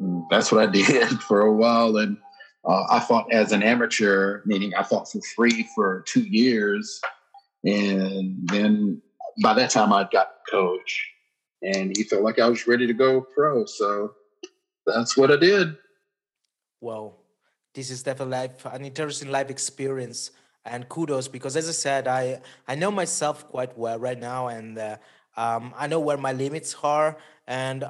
[0.00, 1.96] Mm, That's what I did for a while.
[1.98, 2.16] And
[2.64, 7.00] uh, I fought as an amateur, meaning I fought for free for two years.
[7.64, 9.02] And then
[9.42, 11.10] by that time, I'd got coach
[11.62, 13.64] and he felt like I was ready to go pro.
[13.64, 14.12] So
[14.86, 15.76] that's what I did.
[16.80, 17.16] Well,
[17.72, 20.30] this is definitely life, an interesting life experience
[20.64, 24.78] and kudos because as i said i i know myself quite well right now and
[24.78, 24.96] uh,
[25.36, 27.84] um, i know where my limits are and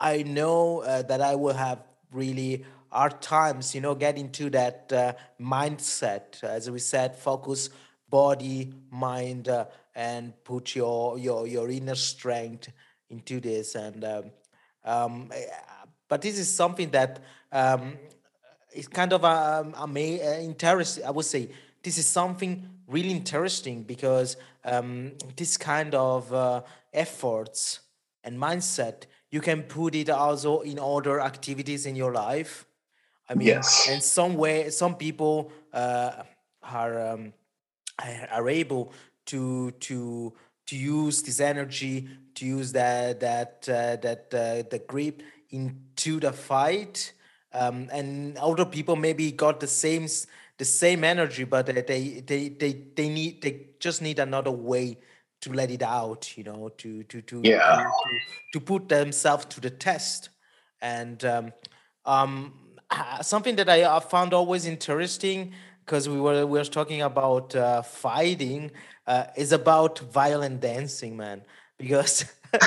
[0.00, 4.92] i know uh, that i will have really hard times you know get into that
[4.92, 7.70] uh, mindset as we said focus
[8.10, 12.68] body mind uh, and put your your your inner strength
[13.08, 14.24] into this and um,
[14.84, 15.30] um,
[16.08, 17.20] but this is something that
[17.52, 17.94] um,
[18.72, 21.04] it's kind of ama- uh, interesting.
[21.04, 21.50] I would say
[21.82, 27.80] this is something really interesting because um, this kind of uh, efforts
[28.24, 32.66] and mindset you can put it also in other activities in your life.
[33.28, 33.88] I mean, Yes.
[33.88, 36.24] in some way, some people uh,
[36.62, 37.32] are um,
[38.02, 38.92] are are able
[39.26, 40.32] to to
[40.66, 46.32] to use this energy to use that that uh, that uh, the grip into the
[46.32, 47.12] fight
[47.52, 50.06] um, and other people maybe got the same
[50.58, 54.96] the same energy but uh, they they they they need they just need another way
[55.40, 57.82] to let it out you know to to to Yeah.
[58.02, 58.20] to,
[58.52, 60.28] to, put themselves to the test
[60.80, 61.52] and um,
[62.04, 62.52] um,
[62.90, 65.52] uh, something that I uh, found always interesting
[65.90, 68.70] because we were we were talking about uh, fighting
[69.08, 71.42] uh, is about violent dancing, man.
[71.78, 72.26] Because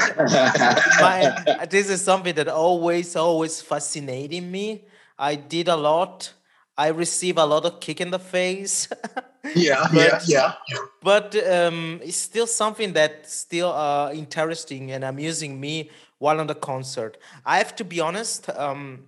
[0.99, 1.33] my,
[1.69, 4.83] this is something that always always fascinating me.
[5.17, 6.33] I did a lot.
[6.77, 8.89] I receive a lot of kick in the face.
[9.55, 10.53] yeah, But- yeah.
[11.01, 16.55] but um, it's still something that's still uh, interesting and amusing me while on the
[16.55, 17.17] concert.
[17.45, 18.49] I have to be honest.
[18.49, 19.05] Um,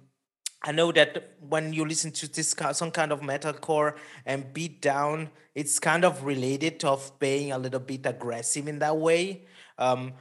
[0.67, 5.29] I know that when you listen to this some kind of metalcore and beat down,
[5.53, 9.45] it's kind of related of being a little bit aggressive in that way.
[9.77, 10.13] Um,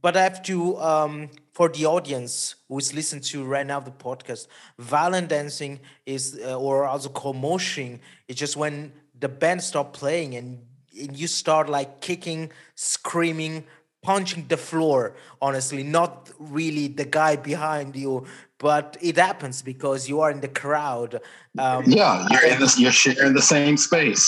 [0.00, 3.90] but I have to, um, for the audience who is listening to right now the
[3.90, 4.46] podcast,
[4.78, 10.34] violent dancing is, uh, or also called moshing, it's just when the band stop playing
[10.34, 10.62] and,
[10.98, 13.64] and you start like kicking, screaming,
[14.04, 15.16] punching the floor.
[15.40, 18.26] Honestly, not really the guy behind you,
[18.58, 21.20] but it happens because you are in the crowd.
[21.58, 22.78] Um, Yeah, you're in this.
[22.78, 24.26] You're sharing the same space.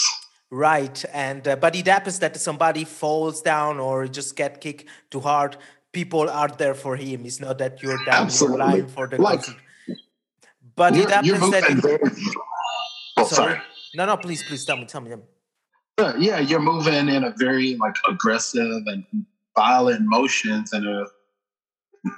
[0.51, 5.21] Right, and uh, but it happens that somebody falls down or just get kicked too
[5.21, 5.57] hard.
[5.93, 7.25] People are there for him.
[7.27, 8.59] It's not that you're down Absolutely.
[8.59, 9.63] your line for the Like, concert.
[10.77, 11.99] But it happens that very.
[13.17, 13.55] Oh, sorry.
[13.55, 13.61] sorry.
[13.95, 15.09] No, no, please, please tell me, tell me.
[15.11, 15.25] tell me.
[15.99, 19.05] Uh, yeah, you're moving in a very like aggressive and
[19.57, 21.07] violent motions, and a,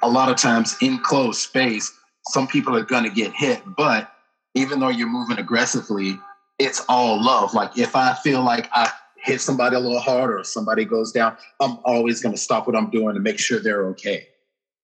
[0.03, 1.93] a lot of times in closed space,
[2.29, 3.63] some people are going to get hit.
[3.77, 4.13] But
[4.55, 6.19] even though you're moving aggressively,
[6.59, 7.55] it's all love.
[7.55, 11.37] Like if I feel like I hit somebody a little harder or somebody goes down,
[11.61, 14.29] I'm always going to stop what I'm doing to make sure they're okay.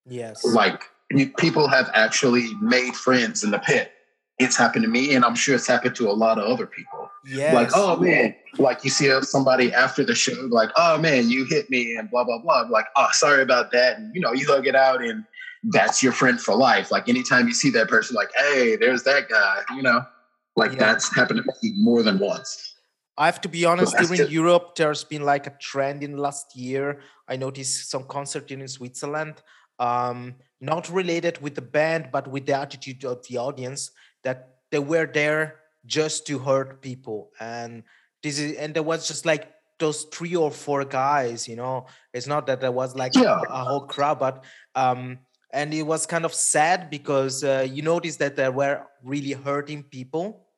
[0.06, 0.44] Yes.
[0.44, 3.92] Like you- people have actually made friends in the pit.
[4.38, 7.03] It's happened to me, and I'm sure it's happened to a lot of other people.
[7.32, 11.70] Like, oh man, like you see somebody after the show, like, oh man, you hit
[11.70, 12.66] me and blah blah blah.
[12.70, 15.24] Like, oh, sorry about that, and you know, you hug it out, and
[15.64, 16.90] that's your friend for life.
[16.90, 19.62] Like, anytime you see that person, like, hey, there's that guy.
[19.74, 20.04] You know,
[20.56, 20.78] like Yeah.
[20.78, 22.74] that's happened to me more than once.
[23.16, 26.56] I have to be honest, that's during Europe, there's been like a trend in last
[26.56, 27.00] year.
[27.28, 29.40] I noticed some concert in Switzerland,
[29.78, 33.92] um, not related with the band, but with the attitude of the audience
[34.24, 37.30] that they were there just to hurt people.
[37.40, 37.84] And
[38.22, 41.86] this is and there was just like those three or four guys, you know.
[42.12, 43.40] It's not that there was like Yeah.
[43.50, 44.44] a whole crowd, but
[44.74, 45.18] um
[45.52, 49.84] and it was kind of sad because uh, you notice that they were really hurting
[49.84, 50.48] people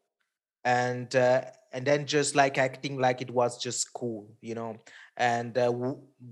[0.64, 4.76] and uh, and then just like acting like it was just cool you know
[5.16, 5.70] and uh,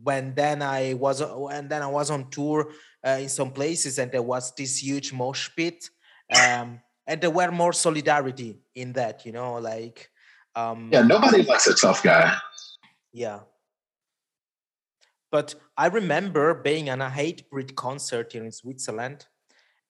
[0.03, 2.71] when then i was and then i was on tour
[3.07, 5.89] uh, in some places and there was this huge mosh pit
[6.31, 10.11] um and there were more solidarity in that you know like
[10.57, 12.37] um Yeah, nobody likes a tough guy.
[13.13, 13.41] yeah.
[15.31, 19.27] But I remember being on a Hatebreed concert here in Switzerland.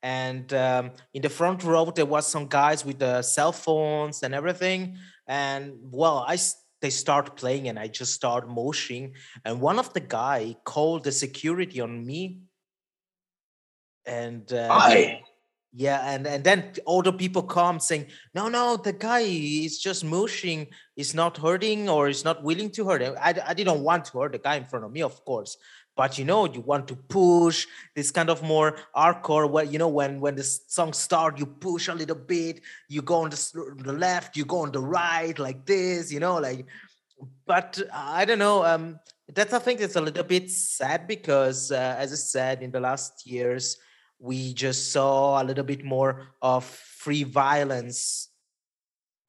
[0.03, 4.35] And um, in the front row, there was some guys with the cell phones and
[4.35, 4.97] everything.
[5.27, 6.39] And well, i
[6.81, 9.13] they start playing and I just start moshing.
[9.45, 12.41] And one of the guy called the security on me.
[14.07, 15.23] And uh, I
[15.77, 20.69] yeah, and and then the people come saying, "No, no, the guy is just mushing,
[20.97, 24.33] is not hurting, or is not willing to hurt." I I, didn't want to hurt
[24.33, 25.57] the guy in front of me, of course,
[25.97, 29.51] but you know, you want to push this kind of more hardcore.
[29.51, 33.25] Where you know, when when the song start, you push a little bit, you go
[33.25, 36.67] on the, the left, you go on the right, like this, you know, like.
[37.47, 38.65] But I don't know.
[38.65, 39.01] Um,
[39.33, 42.81] that's I think it's a little bit sad because, uh, as I said, in the
[42.81, 43.77] last years
[44.19, 48.29] we just saw a little bit more of free violence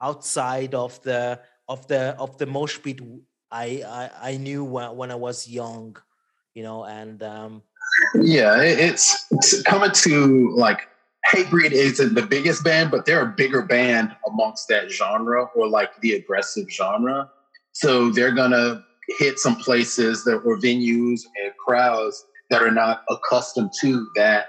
[0.01, 2.99] outside of the of the of the mosh pit
[3.51, 5.95] I knew when, I was young,
[6.53, 7.63] you know, and um,
[8.15, 10.87] yeah, it's, it's coming to like
[11.27, 15.99] Hatebreed isn't the biggest band, but they're a bigger band amongst that genre or like
[16.01, 17.29] the aggressive genre.
[17.71, 18.83] So they're gonna
[19.19, 24.47] hit some places that or venues and crowds that are not accustomed to that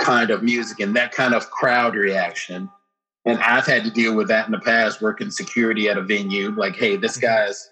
[0.00, 2.68] kind of music and that kind of crowd reaction.
[3.26, 6.50] And I've had to deal with that in the past, working security at a venue.
[6.50, 7.22] Like, hey, this Mhm.
[7.22, 7.70] guy's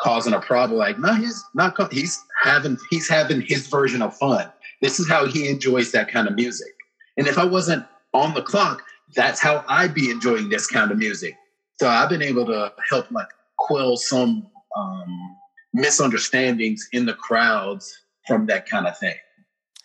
[0.00, 0.78] causing a problem.
[0.78, 1.76] Like, no, he's not.
[1.76, 4.50] co- He's having he's having his version of fun.
[4.82, 6.72] This is how he enjoys that kind of music.
[7.18, 8.82] And if I wasn't on the clock,
[9.14, 11.34] that's how I'd be enjoying this kind of music.
[11.78, 15.36] So I've been able to help like quell some um,
[15.72, 17.90] misunderstandings in the crowds
[18.26, 19.14] from that kind of thing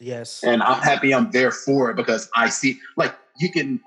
[0.02, 3.80] yes, and I'm happy I'm there for it because I see like you can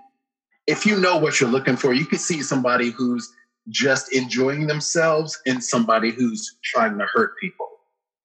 [0.66, 3.32] if you know what you're looking for, you can see somebody who's
[3.68, 7.68] just enjoying themselves and somebody who's trying to hurt people.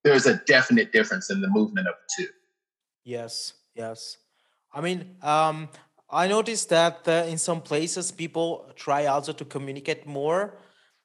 [0.04, 2.30] There's a definite difference in the movement of the two.
[3.04, 4.17] yes, yes.
[4.71, 5.69] I mean, um,
[6.10, 10.58] I noticed that uh, in some places people try also to communicate more.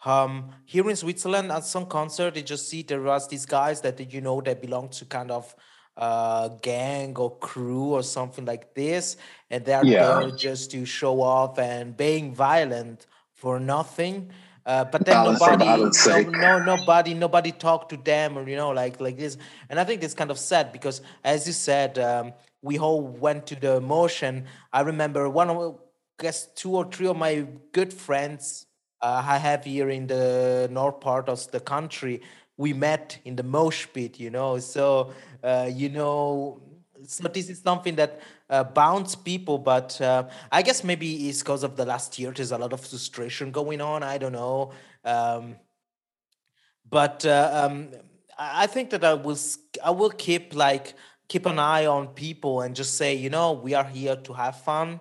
[0.04, 4.12] Um, here in Switzerland, at some concert, you just see there was these guys that
[4.12, 5.54] you know they belong to kind of
[5.96, 9.16] uh, gang or crew or something like this,
[9.50, 9.94] and they're Yeah.
[9.98, 14.30] there just to show off and being violent for nothing.
[14.66, 18.70] Uh, but then for nobody, no, no, nobody, nobody talked to them, or you know,
[18.70, 19.37] like like this.
[19.68, 23.46] And I think it's kind of sad because, as you said, um, we all went
[23.48, 24.46] to the motion.
[24.72, 25.59] I remember one of,
[26.18, 28.66] I guess two or three of my good friends
[29.02, 32.22] uh, I have here in the north part of the country.
[32.56, 34.58] We met in the mosh pit, you know.
[34.58, 35.12] So
[35.42, 36.62] uh, you know,
[37.06, 41.62] so this is something that uh, bounds people, but uh, I guess maybe it's because
[41.62, 42.30] of the last year.
[42.30, 44.02] There's a lot of frustration going on.
[44.02, 44.72] I don't know.
[45.04, 45.56] Um,
[46.88, 47.88] but uh, um,
[48.38, 49.38] I think that I will
[49.82, 50.94] I will keep like
[51.28, 54.60] keep an eye on people and just say you know we are here to have
[54.60, 55.00] fun,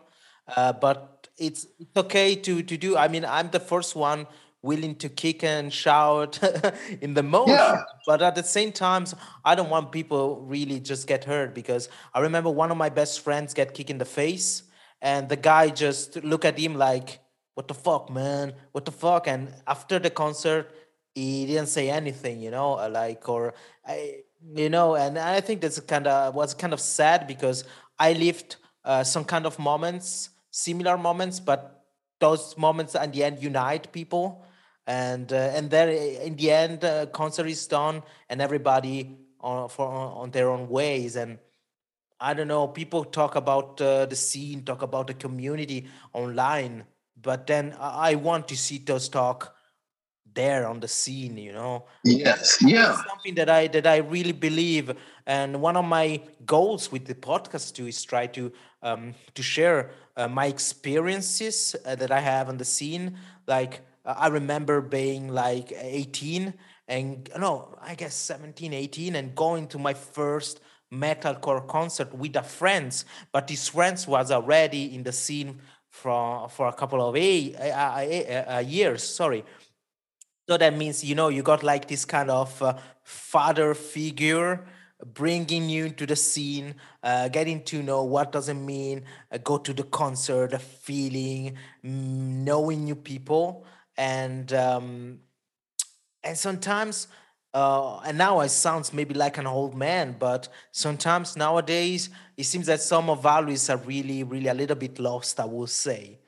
[0.55, 2.97] uh, but it's it's okay to to do.
[2.97, 4.27] I mean I'm the first one
[4.63, 6.39] willing to kick and shout
[7.02, 7.84] in the motion, Yeah.
[8.08, 9.13] but at the same times
[9.45, 13.19] I don't want people really just get hurt because I remember one of my best
[13.19, 14.63] friends get kicked in the face
[15.02, 17.20] and the guy just look at him like
[17.55, 18.53] what the fuck man?
[18.72, 19.28] What the fuck?
[19.28, 20.72] And after the concert
[21.14, 23.53] he didn't say anything you know uh, like or
[23.88, 24.22] i
[24.55, 27.64] you know and i think that's kind of was kind of sad because
[27.99, 31.84] i lived uh, some kind of moments similar moments but
[32.20, 34.43] those moments at the end unite people
[34.88, 39.88] and uh, and then in the end uh, concert is done and everybody on for
[39.88, 41.38] on their own ways and
[42.19, 42.67] I don't know.
[42.67, 46.86] People talk about uh, the scene, talk about the community online,
[47.21, 49.55] but then I want to see those talk
[50.34, 52.57] there on the scene you know Yes.
[52.61, 52.95] Yeah.
[53.09, 54.91] something that i that i really believe
[55.25, 59.91] and one of my goals with the podcast too is try to um to share
[60.17, 63.17] uh, my experiences uh, that i have on the scene
[63.47, 66.54] like uh, i remember being like 18
[66.88, 70.60] and no i guess 17 18 and going to my first
[70.93, 75.60] metalcore concert with a friends but these friends was already in the scene
[75.93, 79.45] for for a couple of a, uh, uh, uh, years sorry.
[80.49, 82.74] So that means you know you got like this kind of uh,
[83.04, 84.66] father figure
[85.06, 89.58] bringing you into the scene uh, getting to know what does it mean uh, go
[89.58, 93.66] to the concert feeling mm, knowing new people
[93.97, 95.19] and um,
[96.23, 97.07] and sometimes
[97.53, 102.65] uh, and now I sounds maybe like an old man, but sometimes nowadays it seems
[102.65, 105.39] that some of values are really, really a little bit lost.
[105.39, 106.19] I will say.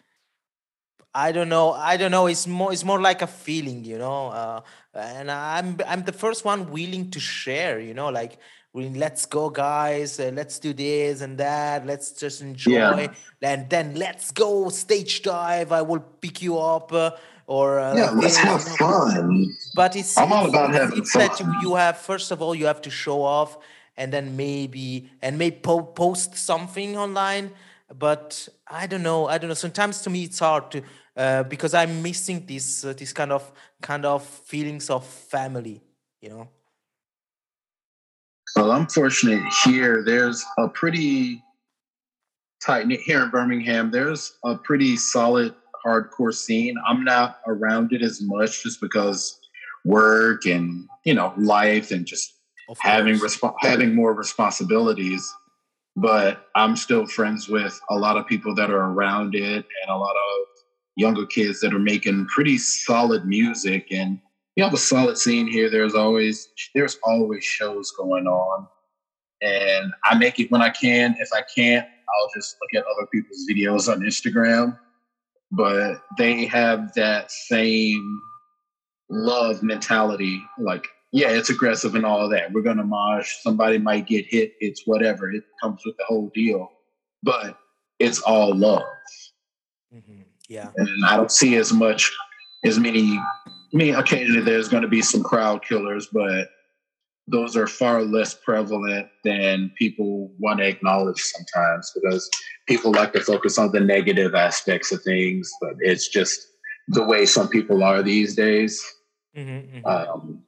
[1.15, 1.71] I don't know.
[1.71, 2.27] I don't know.
[2.27, 2.73] It's more.
[2.73, 4.27] It's more like a feeling, you know.
[4.27, 4.61] Uh,
[4.93, 7.79] and I'm I'm the first one willing to share.
[7.79, 8.37] You know, like
[8.73, 10.19] let's go, guys.
[10.19, 11.87] Uh, let's do this and that.
[11.87, 13.13] Let's just enjoy Yeah.
[13.41, 15.71] And then let's go stage dive.
[15.71, 16.91] I will pick you up.
[16.91, 17.11] Uh,
[17.47, 18.11] or uh, Yeah.
[18.11, 19.55] Let's have fun.
[19.75, 22.65] but it's I'm all about having seems that you you have first of all you
[22.67, 23.57] have to show off
[23.97, 27.51] and then maybe and maybe po- post something online
[27.93, 30.81] but i don't know i don't know sometimes to me it's hard to
[31.15, 33.43] uh, because i'm missing this uh, this kind of
[33.81, 35.81] kind of feelings of family
[36.21, 36.47] you know
[38.55, 40.03] Well, I'm fortunate here.
[40.05, 41.43] There's a pretty
[42.65, 43.91] tight knit here in Birmingham.
[43.91, 45.53] There's a pretty solid
[45.85, 46.75] hardcore scene.
[46.87, 49.39] I'm not around it as much just because
[49.85, 52.33] work and you know life and just
[52.79, 55.33] having resp- having more responsibilities.
[55.95, 59.95] But I'm still friends with a lot of people that are around it and a
[59.97, 60.47] lot of
[60.97, 64.19] younger kids that are making pretty solid music and
[64.55, 65.69] you have a solid scene here.
[65.69, 68.67] There's always there's always shows going on,
[69.41, 71.15] and I make it when I can.
[71.19, 74.79] If I can't, I'll just look at other people's videos on Instagram.
[75.55, 78.19] But they have that same
[79.09, 80.41] love mentality.
[80.59, 82.51] Like, yeah, it's aggressive and all that.
[82.51, 83.41] We're gonna mosh.
[83.41, 84.53] Somebody might get hit.
[84.59, 85.31] It's whatever.
[85.31, 86.71] It comes with the whole deal.
[87.23, 87.57] But
[87.99, 88.83] it's all love,
[89.91, 92.11] hmm yeah and I don't see as much
[92.65, 93.17] as many.
[93.17, 96.49] I mean, occasionally there's going to be some crowd killers, but
[97.27, 102.29] those are far less prevalent than people want to acknowledge sometimes because
[102.67, 106.47] people like to focus on the negative aspects of things, but it's just
[106.87, 108.83] the way some people are these days.
[109.35, 110.43] hmm hmm Um,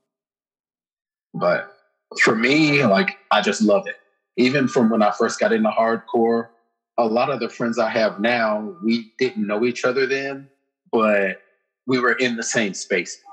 [1.34, 1.74] but
[2.22, 3.96] for me, like I just love it.
[4.38, 6.50] Even from when I first got into hardcore,
[6.98, 10.50] a lot of the friends I have now, we didn't know each other then,
[10.92, 11.42] but
[11.88, 13.24] we were in the same spaces.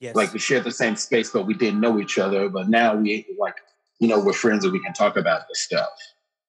[0.00, 2.48] Yes Like we shared the same space, but we didn't know each other.
[2.48, 3.56] But now we like,
[4.00, 5.88] you know, we're friends and we can talk about this stuff.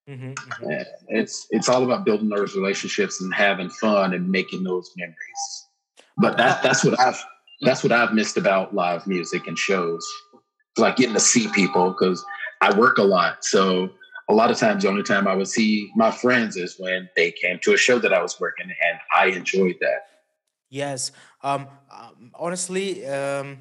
[0.08, 4.64] hmm hmm And it's it's all about building those relationships and having fun and making
[4.64, 5.68] those memories.
[6.18, 7.24] But that that's what I've
[7.62, 10.06] that's what I've missed about live music and shows.
[10.78, 12.24] Like getting to see people because
[12.62, 13.46] I work a lot.
[13.46, 13.90] So
[14.28, 17.32] a lot of times the only time I would see my friends is when they
[17.32, 20.08] came to a show that I was working and I enjoyed that.
[20.70, 21.12] Yes.
[21.46, 23.60] Um, um, honestly, um,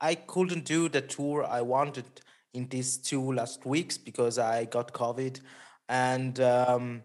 [0.00, 2.04] I couldn't do the tour I wanted
[2.52, 5.40] in these two last weeks because I got COVID.
[5.88, 7.04] And um,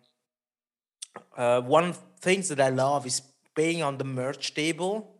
[1.37, 3.21] uh, one things that I love is
[3.55, 5.13] being on the merch table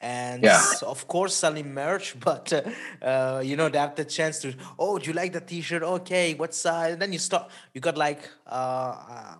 [0.00, 0.62] and Yeah.
[0.82, 2.62] of course selling merch but uh,
[3.02, 6.34] uh, you know they have the chance to oh do you like the t-shirt okay
[6.34, 9.34] what size and then you start you got like uh, uh,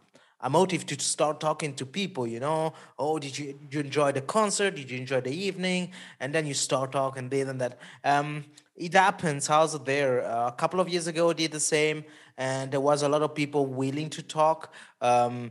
[0.45, 2.73] a motive to start talking to people you know?
[2.99, 4.77] Oh did you, did you enjoy the concert?
[4.77, 5.91] Did you enjoy the evening?
[6.21, 7.79] And then you start talking this and that.
[8.05, 8.45] Um,
[8.77, 9.47] it happens.
[9.47, 12.05] How's it there uh, a couple of years ago I did the same.
[12.37, 14.73] And there was a lot of people willing to talk.
[15.01, 15.51] Um,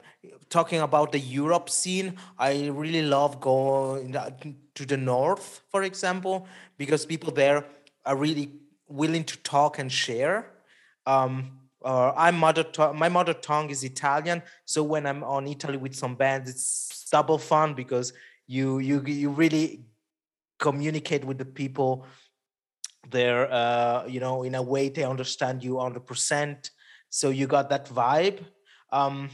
[0.50, 4.16] talking about the europe scene i really love going
[4.74, 7.66] to the north for example because people there
[8.06, 8.52] are really
[8.88, 10.52] willing to talk and share.
[11.06, 15.78] Um, uh, I'm mother to- my mother tongue is Italian, so when I'm on Italy
[15.78, 18.14] with some bands, it's double fun because
[18.48, 19.86] you you you really
[20.60, 22.06] communicate with the people
[23.10, 23.52] there.
[23.52, 26.72] Uh, you know, in a way they understand you 100%.
[27.10, 28.40] So you got that vibe.
[28.92, 29.30] Um,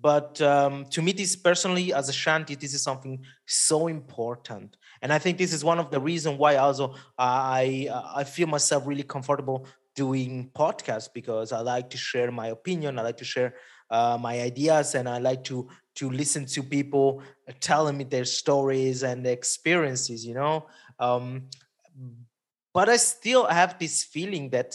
[0.00, 5.12] but um, to me, this personally, as a shanty, this is something so important, and
[5.12, 8.86] I think this is one of the reasons why also I uh, I feel myself
[8.86, 9.66] really comfortable
[9.98, 13.50] doing podcasts because I like to share my opinion, I like to share
[13.90, 15.68] uh, my ideas, and I like to
[15.98, 17.22] to listen to people
[17.58, 20.66] telling me their stories and their experiences you know?
[21.00, 21.50] Um,
[22.72, 24.74] but i still have this feeling that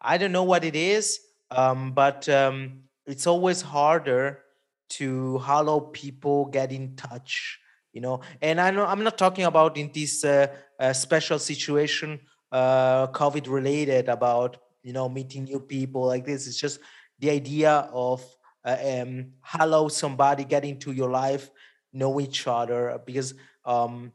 [0.00, 4.40] i don't know what it is um, but um, it's always harder
[4.88, 7.58] to allow people get in touch
[7.92, 8.20] you know?
[8.42, 10.48] And i know i'm not talking about in this uh,
[10.78, 12.20] uh, special situation
[12.52, 16.46] uh, covid related about you know meeting new people like this.
[16.46, 16.78] It's just
[17.18, 18.22] the idea of
[18.64, 21.50] uh, um, hello somebody get into your life
[21.92, 23.34] know each other because
[23.64, 24.12] um,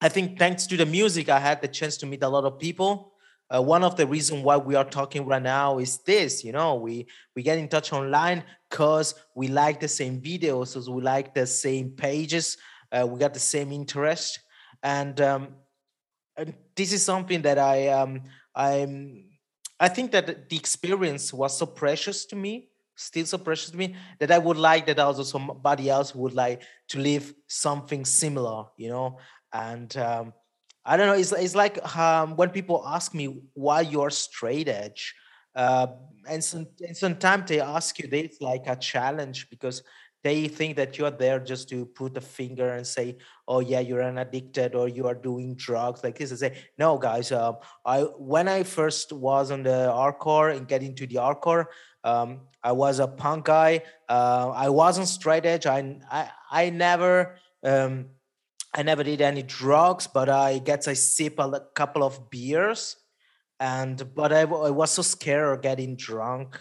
[0.00, 2.58] i think thanks to the music i had the chance to meet a lot of
[2.58, 3.12] people.
[3.54, 6.76] Uh, one of the reasons why we are talking right now is this you know
[6.76, 7.06] we
[7.36, 11.46] we get in touch online because we like the same videos so we like the
[11.46, 12.56] same pages
[12.94, 14.40] uh, we got the same interest.
[14.82, 15.48] And um,
[16.74, 18.20] this is something that i um
[18.54, 19.24] i'm
[19.78, 23.94] i think that the experience was so precious to me still so precious to me
[24.18, 28.88] that i would like that also somebody else would like to live something similar you
[28.88, 29.18] know?
[29.52, 30.32] And um,
[30.84, 35.14] i don't know it's, it's like um, when people ask me why you're straight edge
[35.56, 35.86] uh,
[36.28, 39.82] and, some, and sometimes they ask you this like a challenge because
[40.24, 43.16] they think that you're there just to put a finger and say
[43.46, 46.98] oh yeah you're an addicted or you are doing drugs like this I say no
[46.98, 48.00] guys um, i
[48.32, 51.66] when i first was on the hardcore and get into the hardcore
[52.02, 53.82] um, i was a punk guy.
[54.08, 55.66] Uh, i wasn't straight edge.
[55.66, 58.06] I i, I never um,
[58.74, 62.96] i never did any drugs but i guess i sip a couple of beers
[63.60, 66.60] and but I, I was so scared of getting drunk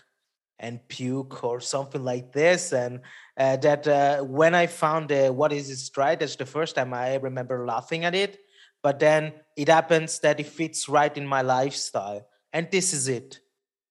[0.59, 3.01] and puke or something like this and
[3.37, 6.93] uh, that uh, when i found uh, what is it stride that's the first time
[6.93, 8.39] i remember laughing at it.
[8.83, 13.39] But then it happens that it fits right in my lifestyle and this is it.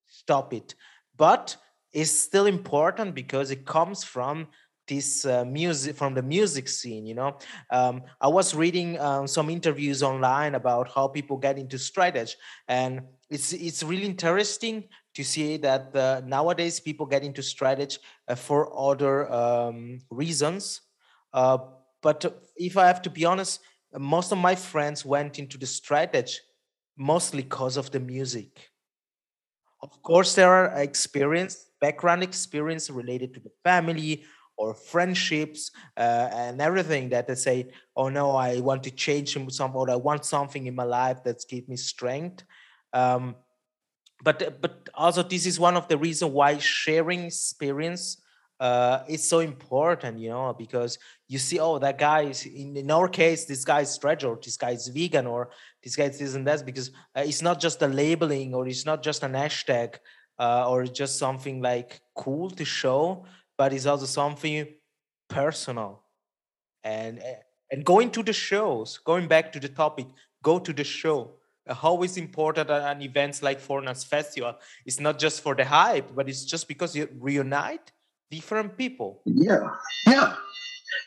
[0.06, 0.74] Stop it.
[1.16, 1.56] But
[1.92, 4.48] it's still important because it comes from
[4.88, 7.38] this uh, music from the music scene you know?
[7.70, 12.36] Um, i was reading um, some interviews online about how people get into straight edge
[12.66, 15.94] and it's it's really interesting to see that
[16.26, 17.98] nowadays people get into straight edge
[18.28, 20.82] uh, for other um, reasons
[21.32, 21.58] uh,
[22.02, 22.24] but
[22.56, 23.60] if i have to be honest
[23.98, 26.40] most of my friends went into the straight edge
[26.96, 28.70] mostly because of the music
[29.82, 34.24] of course there are experience background experience related to the family
[34.56, 39.76] or friendships uh, and everything that they say, oh no, I want to change something
[39.76, 42.44] or I want something in my life that's give me strength.
[42.92, 43.34] Um,
[44.22, 48.18] but but also this is one of the reasons why sharing experience
[48.60, 50.96] uh, is so important, you know, because
[51.26, 54.38] you see, oh, that guy is in, in our case, this guy is stretch or
[54.42, 55.50] this guy is vegan or
[55.82, 58.86] this guy is this and that because uh, it's not just a labeling or it's
[58.86, 59.96] not just an hashtag
[60.38, 63.24] uh, or just something like cool to show
[63.62, 64.66] but it's also something
[65.28, 66.02] personal.
[66.84, 67.36] And eh,
[67.70, 70.06] and going to the shows, going back to the topic,
[70.42, 71.30] go to the show.
[71.66, 74.54] Uh, how is important an events like Furnace Festival?
[74.84, 77.92] It's not just for the hype, but it's just because you reunite
[78.30, 79.22] different people.
[79.24, 79.70] Yeah,
[80.06, 80.34] yeah,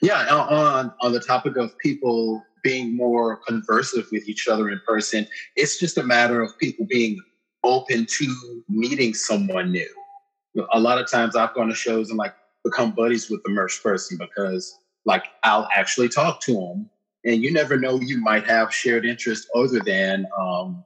[0.02, 0.34] yeah.
[0.34, 5.80] On on the topic of people being more conversive with each other in person, it's
[5.80, 7.20] just a matter of people being
[7.64, 9.94] open to meeting someone new.
[10.72, 12.34] A lot of times I've gone to shows and like
[12.64, 16.90] become buddies with the merch person because like I'll actually talk to them.
[17.26, 20.86] And you never know, you might have shared interest other than um,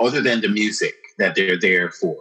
[0.00, 2.16] other than the music that they're there for.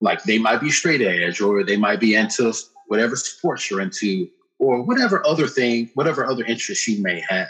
[0.00, 2.52] Like they might be straight edge, or they might be into
[2.88, 7.48] whatever sports you're into, or whatever other thing, whatever other interests you may have.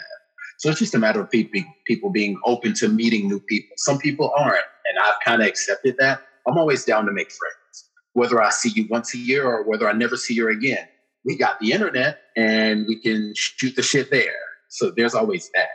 [0.59, 3.73] So it's just a matter of people being open to meeting new people.
[3.77, 6.21] Some people aren't, and I've kind of accepted that.
[6.47, 7.53] I'm always down to make friends
[8.13, 10.87] whether I see you once a year or whether I never see you again.
[11.25, 14.35] We got the internet and we can shoot the shit there.
[14.73, 15.69] So there's always that.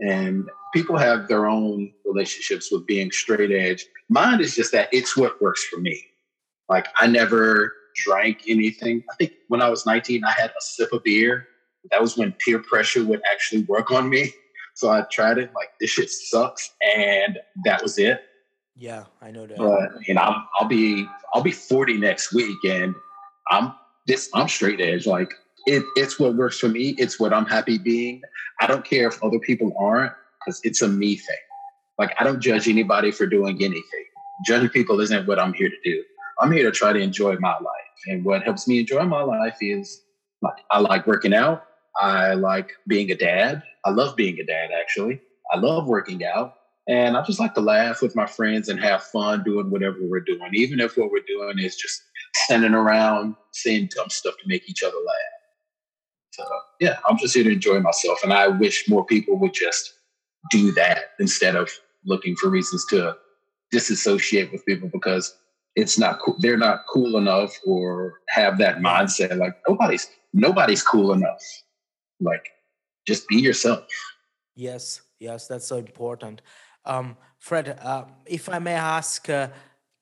[0.00, 3.86] And people have their own relationships with being straight edge.
[4.08, 6.02] Mine is just that it's what works for me.
[6.68, 9.04] Like I never drank anything.
[9.10, 11.46] I think when I was 19, I had a sip of beer.
[11.92, 14.32] That was when peer pressure would actually work on me.
[14.74, 18.22] So I tried it, like this shit sucks, and that was it.
[18.76, 19.56] Yeah, I know that.
[19.56, 22.94] But you know, I'm, I'll be I'll be 40 next week, and
[23.50, 23.74] I'm
[24.06, 25.06] this I'm straight edge.
[25.06, 25.34] Like
[25.66, 26.90] it, it's what works for me.
[26.98, 28.22] It's what I'm happy being.
[28.60, 31.36] I don't care if other people aren't, because it's a me thing.
[31.98, 34.04] Like I don't judge anybody for doing anything.
[34.46, 36.02] Judging people isn't what I'm here to do.
[36.40, 39.56] I'm here to try to enjoy my life, and what helps me enjoy my life
[39.60, 40.02] is
[40.42, 41.64] like I like working out.
[42.00, 43.62] I like being a dad.
[43.84, 44.70] I love being a dad.
[44.78, 45.20] Actually,
[45.52, 46.54] I love working out.
[46.88, 50.20] And I just like to laugh with my friends and have fun doing whatever we're
[50.20, 52.00] doing, even if what we're doing is just
[52.34, 55.37] standing around saying dumb stuff to make each other laugh.
[56.38, 58.18] Uh, yeah, I'm just here to enjoy myself.
[58.22, 59.94] And I wish more people would just
[60.50, 61.70] do that instead of
[62.04, 63.16] looking for reasons to
[63.70, 65.36] disassociate with people because
[65.76, 66.36] it's not cool.
[66.40, 69.36] They're not cool enough or have that mindset.
[69.36, 71.42] Like nobody's nobody's cool enough.
[72.20, 72.48] Like
[73.06, 73.84] just be yourself.
[74.56, 76.42] Yes, yes, that's so important.
[76.84, 79.48] Um, Fred, uh, if I may ask, uh,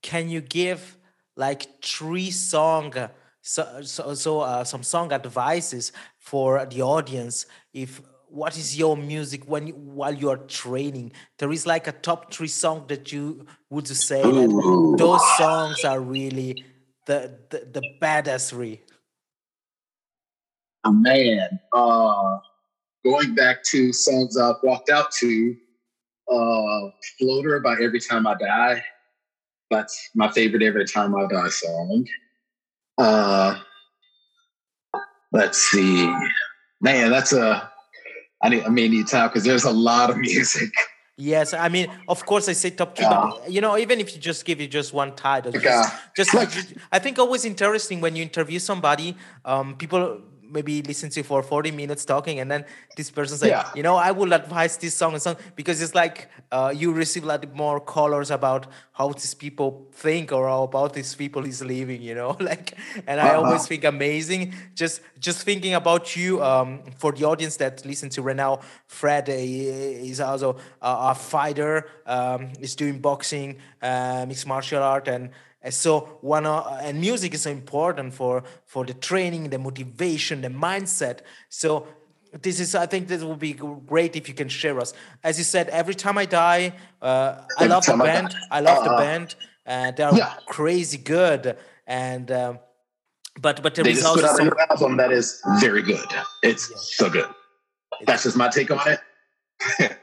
[0.03, 0.97] can you give
[1.37, 2.95] like three song,
[3.43, 5.93] so so, so uh, some song advices
[6.27, 7.47] for the audience?
[7.73, 11.13] If what is your music when you, while you are training?
[11.39, 16.01] There is like a top three song that you would say that those songs are
[16.01, 16.65] really
[17.07, 18.53] the the, the baddest.
[20.85, 21.61] Oh, man.
[21.73, 22.39] Uh,
[23.05, 25.57] going back to songs I've walked out to,
[26.31, 28.85] uh, Floater by Every Time I Die.
[29.71, 32.07] That's my favorite Every Time I Die song.
[32.99, 33.61] Uh,
[35.33, 36.13] let's see.
[36.81, 37.71] Man, that's a,
[38.43, 40.71] I, need, I may need time because there's a lot of music.
[41.19, 44.21] Yes, I mean, of course, I say top three, but you know, even if you
[44.21, 46.51] just give it just one title, just, just Like-
[46.93, 49.17] I think always interesting when you interview somebody,
[49.47, 50.21] um, people
[50.51, 52.65] maybe listen to for 40 minutes talking and then
[52.97, 53.69] this person say Yeah.
[53.75, 57.25] you know i will advise this song and song because it's like uh, you receive
[57.25, 62.01] like more colors about how these people think or how about these people is living
[62.03, 62.75] you know like
[63.07, 63.39] and i Uh-huh.
[63.45, 68.23] always think amazing just just thinking about you um, for the audience that listen to
[68.23, 74.83] right now fred is also a, a fighter um, is doing boxing uh, mixed martial
[74.83, 75.31] art and
[75.75, 80.49] so one uh, and music is so important for for the training, the motivation, the
[80.49, 81.21] mindset.
[81.49, 81.87] So
[82.43, 84.93] this is I think this will be great if you can share us.
[85.23, 88.37] As you said, every time I die, uh, I love the Time I band.
[88.51, 89.03] I love the Uh-huh.
[89.03, 90.35] band, and they're Yeah.
[90.47, 91.57] crazy good.
[91.87, 92.59] And um,
[93.41, 96.09] but but there They is just put out a album that is very good.
[96.43, 96.77] It's Yeah.
[96.81, 97.29] so good.
[98.07, 99.01] That's just my take on it.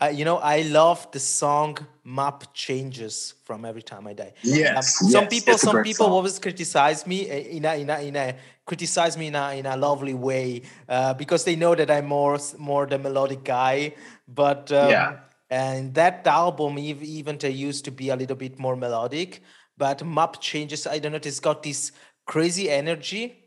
[0.00, 4.32] Uh, you know, I love the song "Map Changes" from Every Time I Die.
[4.42, 4.76] Yes.
[5.02, 6.12] Um, some people, some people song.
[6.12, 8.34] always criticize me uh, in a, in a, in a
[8.66, 12.38] criticize me in a, in a lovely way uh, because they know that I'm more
[12.58, 13.94] more the melodic guy.
[14.28, 15.16] But um, Yeah.
[15.50, 19.42] and that album ev- even they used to be a little bit more melodic.
[19.76, 21.90] But Map Changes, I don't know, it's got this
[22.26, 23.40] crazy energy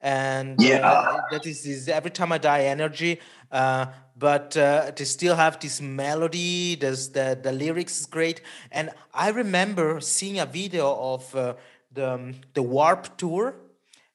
[0.00, 0.90] and Yeah.
[0.90, 3.20] uh, that is, is every time I die energy.
[3.50, 3.86] Uh,
[4.22, 6.76] but uh, they still have this melody.
[6.76, 11.54] There's the the lyrics is great, and I remember seeing a video of uh,
[11.92, 13.56] the um, the Warp tour.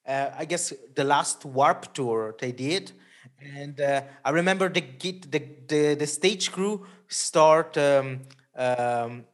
[0.07, 2.93] Uh, I guess the last Warp tour they did,
[3.53, 7.77] and uh, I remember the git the, the the stage crew start.
[7.77, 8.21] Um,
[8.55, 9.25] um,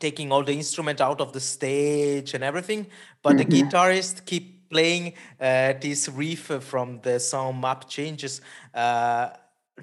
[0.00, 2.88] taking all the instrument out of the stage and everything
[3.22, 8.40] but the guitarist keep playing uh, this riff from the song map changes
[8.74, 9.28] uh,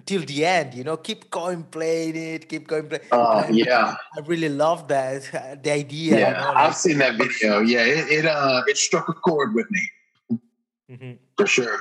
[0.05, 3.95] till the end you know keep going playing it keep going play Uh, yeah.
[4.17, 6.29] i really love that uh, the idea Yeah.
[6.29, 7.59] you know, I've like- seen that video.
[7.59, 7.83] Yeah.
[7.85, 9.83] It, it uh it struck a chord with me
[10.91, 11.17] Mhm.
[11.37, 11.77] for sure.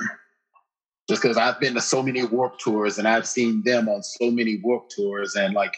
[1.09, 4.31] Just because I've been to so many warp tours and I've seen them on so
[4.31, 5.75] many warp tours and like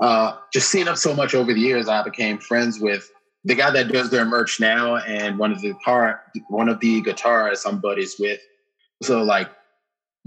[0.00, 3.08] uh just seeing them so much over the years, I became friends with
[3.44, 7.02] the guy that does their merch now and one of the guitar one of the
[7.02, 8.40] guitarists I'm buddies with.
[9.02, 9.50] So like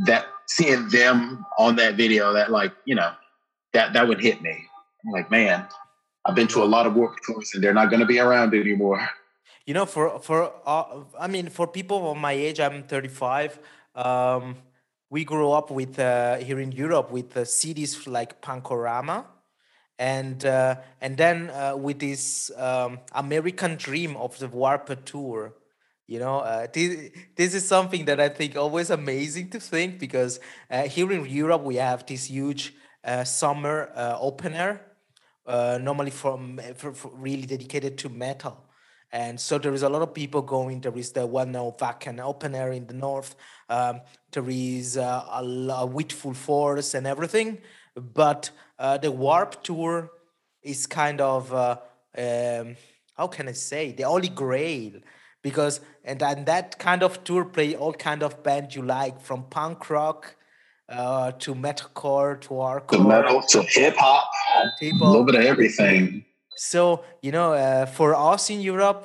[0.06, 3.12] that seeing them on that video, that like, you know,
[3.74, 4.56] that that would hit me.
[5.06, 5.66] I'm like, man,
[6.26, 9.08] I've been to a lot of warp tours and they're not gonna be around anymore.
[9.68, 13.60] you know for for uh, i mean for people of my age i'm 35
[13.96, 14.56] um,
[15.10, 19.26] we grew up with uh, here in europe with uh, cities like pankorama
[20.00, 25.54] and uh, and then uh, with this um, american dream of the warp tour
[26.08, 30.40] you know uh, this, this is something that i think always amazing to think because
[30.72, 34.88] uh, here in europe we have this huge uh, summer uh, open air
[35.48, 38.66] uh, normally from for, for really dedicated to metal.
[39.12, 40.82] And so there is a lot of people going.
[40.82, 43.36] There is the one now Wacken open air in the north.
[43.70, 44.02] Um,
[44.32, 47.60] there is uh, a, with full force and everything.
[47.96, 50.12] But uh, the Warp Tour
[50.62, 51.78] is kind of uh,
[52.18, 52.76] um,
[53.16, 55.00] how can I say the holy grail
[55.48, 55.76] because
[56.10, 59.90] and then that kind of tour play all kind of band you like from punk
[59.90, 60.36] rock
[60.90, 64.30] uh, to metalcore to To hardcore metal, to hip hop,
[64.82, 66.00] a little bit of everything.
[66.56, 66.80] so
[67.26, 69.04] you know, uh, for us in Europe,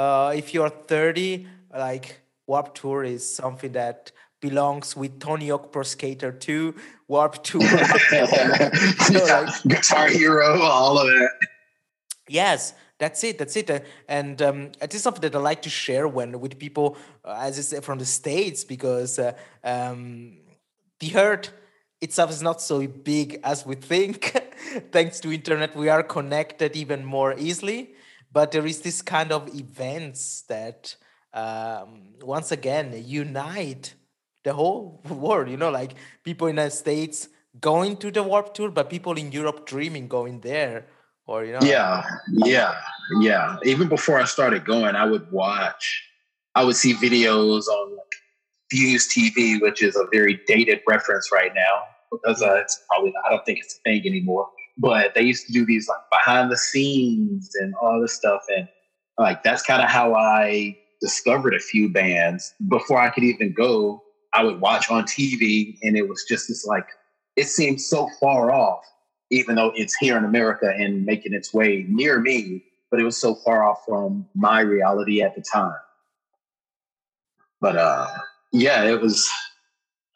[0.00, 1.46] uh, if you're 30,
[1.86, 2.06] like
[2.46, 6.74] Warp Tour is something that belongs with Tony Hawk Pro Skater 2,
[7.08, 7.62] Warp Tour.
[9.06, 11.30] So, like, Guitar Hero, all of it.
[12.28, 13.38] Yes, That's it.
[13.38, 13.70] That's it.
[13.70, 17.38] Uh, And um, it is something that I like to share when with people, uh,
[17.40, 19.32] as I from the states, because uh,
[19.64, 20.38] um,
[21.00, 21.50] the earth
[22.02, 24.20] itself is not so big as we think.
[24.92, 27.94] Thanks to internet, we are connected even more easily.
[28.32, 30.94] But there is this kind of events that
[31.32, 33.94] um, once again unite
[34.44, 35.48] the whole world.
[35.48, 37.28] You know, like people in the states
[37.60, 40.86] going to the warp tour, but people in Europe dreaming going there,
[41.30, 42.74] or you know, Yeah, yeah,
[43.20, 43.56] yeah.
[43.62, 46.02] Even before I started going, I would watch,
[46.56, 48.14] I would see videos on like
[48.70, 53.24] Fuse TV, which is a very dated reference right now because uh, it's probably, not,
[53.26, 54.48] I don't think it's a thing anymore.
[54.76, 58.42] But they used to do these like behind the scenes and all this stuff.
[58.56, 58.68] And
[59.16, 62.54] like that's kind of how I discovered a few bands.
[62.68, 64.02] Before I could even go,
[64.34, 66.86] I would watch on TV and it was just this like,
[67.36, 68.82] it seemed so far off
[69.30, 73.16] even though it's here in America and making its way near me, but it was
[73.16, 75.76] so far off from my reality at the time.
[77.60, 78.08] But uh
[78.52, 79.30] yeah, it was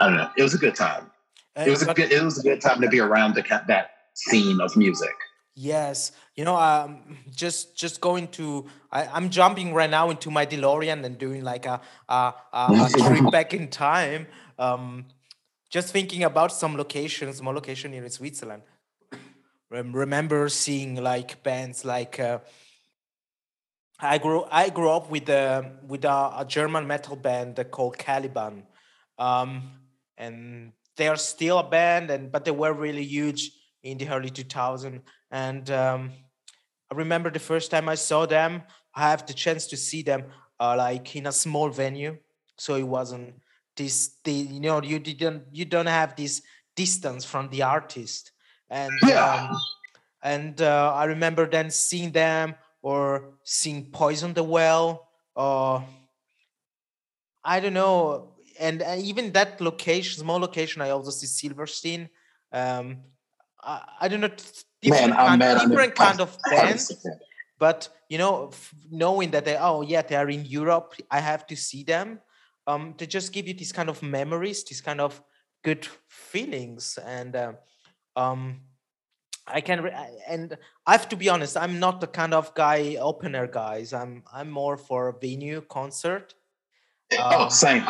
[0.01, 1.11] I don't know, it was a good time.
[1.57, 4.61] It was a good it was a good time to be around the that scene
[4.61, 5.15] of music.
[5.57, 10.47] Yes, you know, um, just just going to, I, I'm jumping right now into my
[10.47, 14.27] DeLorean and doing like a a, a, a trip back in time.
[14.59, 15.07] Um,
[15.71, 18.63] just thinking about some locations, small location here in Switzerland.
[19.75, 22.39] Rem- remember seeing like bands like uh,
[23.99, 28.69] I grew I grew up with a with a, a German metal band called Caliban,
[29.19, 29.73] um,
[30.17, 33.51] and they are still a band, and but they were really huge
[33.83, 35.01] in the early 2000s.
[35.33, 36.13] And um,
[36.93, 38.63] I remember the first time I saw them,
[38.95, 40.27] I have the chance to see them
[40.61, 42.17] uh, like in a small venue,
[42.57, 43.35] so it wasn't
[43.77, 46.43] this the you know you didn't you don't have this
[46.77, 48.31] distance from the artist,
[48.75, 49.49] and Yeah.
[49.51, 49.61] um,
[50.23, 55.85] and uh, I remember then seeing them or seeing Poison the Well or
[57.45, 62.09] I don't know, and uh, even that location, small location, I also see Silverstein.
[62.51, 62.99] Um,
[63.63, 64.37] I, I don't know, Man,
[64.83, 67.07] different I'm kind, different kind of bands,
[67.59, 71.47] but you know, f- knowing that they, oh yeah, they are in Europe, I have
[71.49, 72.21] to see them.
[72.67, 75.23] Um, they just give you these kind of memories, these kind of
[75.63, 77.53] good feelings, and uh,
[78.17, 78.61] um,
[79.47, 79.95] I can, re-
[80.29, 80.57] and
[80.87, 83.93] I have to be honest, I'm not the kind of guy opener guys.
[83.93, 86.35] I'm I'm more for a venue concert.
[87.19, 87.85] Oh, Um, same.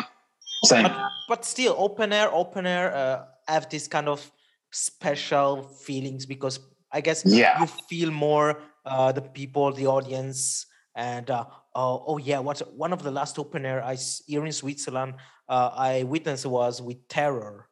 [0.65, 0.83] Same.
[0.83, 0.95] but
[1.29, 4.31] but still open air open air uh, have this kind of
[4.71, 6.59] special feelings because
[6.91, 7.59] i guess Yeah.
[7.59, 10.65] you feel more uh, the people the audience
[10.95, 11.45] and uh,
[11.75, 13.95] oh, oh yeah what one of the last open air i
[14.27, 15.15] here in switzerland
[15.49, 17.67] uh, i witnessed was with terror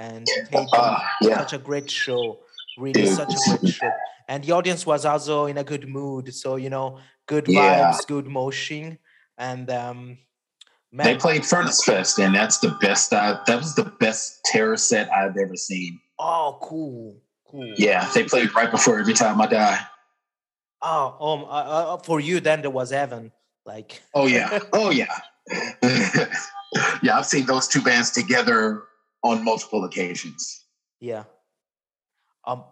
[0.00, 1.38] and they Uh, yeah.
[1.38, 2.40] such a great show
[2.78, 3.16] really Dude.
[3.20, 3.90] such a great show
[4.30, 7.60] and the audience was also in a good mood so you know good Yeah.
[7.92, 8.98] vibes good motion
[9.36, 10.00] and um
[10.92, 13.12] They played Furnace Fest, and that's the best.
[13.14, 15.92] I, that was the best terror set I've ever seen.
[16.18, 17.72] Oh, cool, cool.
[17.78, 19.80] Yeah, they played right before Every Time I Die.
[20.82, 23.30] Oh, um, uh, uh, for you then there was Evan.
[23.64, 24.58] Like, Oh yeah.
[24.74, 25.14] Oh yeah.
[27.06, 28.82] yeah, I've seen those two bands together
[29.22, 30.66] on multiple occasions.
[31.00, 31.24] yeah.
[32.44, 32.64] Um,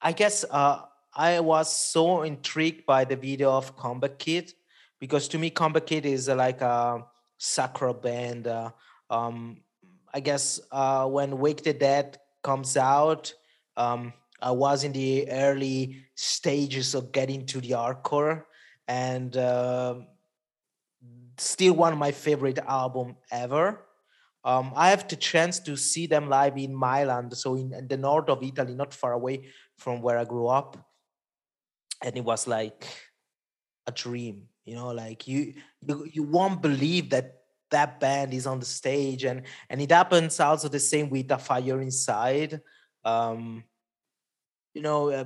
[0.00, 0.82] I guess uh,
[1.12, 4.52] I was so intrigued by the video of Comeback Kid
[5.00, 7.04] because to me, Comeback Kid is uh, like a
[7.36, 8.46] sacral band.
[8.46, 8.70] Uh,
[9.10, 9.58] um,
[10.14, 13.34] I guess uh, when Wake the Dead comes out,
[13.76, 18.44] um, I was in the early stages of getting to the hardcore,
[18.86, 20.06] and um
[21.38, 23.80] still one of my favorite album ever.
[24.48, 27.98] Um, I have the chance to see them live in Milan, so in, in the
[27.98, 29.44] north of Italy, not far away
[29.76, 30.78] from where I grew up,
[32.02, 32.86] and it was like
[33.86, 34.48] a dream.
[34.64, 35.52] You know, like you
[35.86, 40.40] you you won't believe that that band is on the stage, and and it happens
[40.40, 42.62] also the same with the Fire Inside.
[43.04, 43.64] Um,
[44.72, 45.24] you know, uh,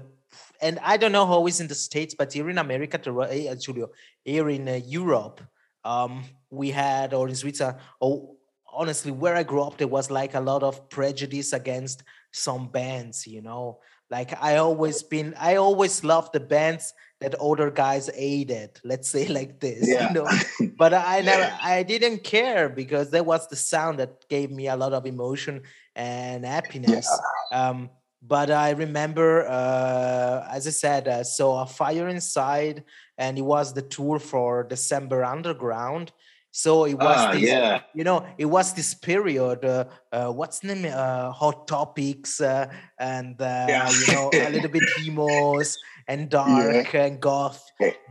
[0.60, 2.98] and I don't know how it's in the states, but here in America,
[3.30, 3.92] eh, Julio,
[4.24, 5.40] here in uh, Europe,
[5.84, 8.31] um, we had, or in Switzerland, oh,
[8.72, 12.02] honestly, where I grew up, there was like a lot of prejudice against
[12.32, 13.26] some bands.
[13.26, 13.78] You know,
[14.10, 18.80] like I always been, I always loved the bands that older guys hated.
[18.84, 20.08] Let's say like this, Yeah.
[20.08, 20.28] you know.
[20.76, 24.76] But I never, I didn't care because that was the sound that gave me a
[24.76, 25.62] lot of emotion
[25.94, 27.08] and happiness.
[27.52, 27.90] Um,
[28.24, 32.84] but I remember, uh, as I said, uh, so a fire inside,
[33.18, 36.12] and it was the tour for December Underground,
[36.54, 37.80] So it was Ah, this, yeah.
[37.94, 39.64] you know, it was this period.
[39.64, 40.92] Uh, uh, what's the name?
[40.94, 42.66] Uh, Hot Topics uh,
[43.00, 43.88] and uh, Yeah.
[43.90, 47.64] you know a little bit emos and dark and goth.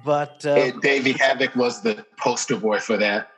[0.04, 3.30] But uh, hey, Davey Havok was the poster boy for that.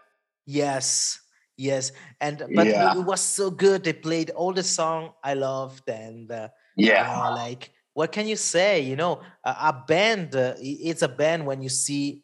[0.46, 1.20] yes,
[1.58, 1.92] yes,
[2.22, 2.96] and but it, Yeah.
[2.98, 3.84] it was so good.
[3.84, 6.48] They played all the song I loved, and uh,
[6.78, 7.30] Yeah.
[7.36, 8.82] like what can you say?
[8.82, 10.36] You know, a, a band.
[10.36, 12.23] Uh, it's a band when you see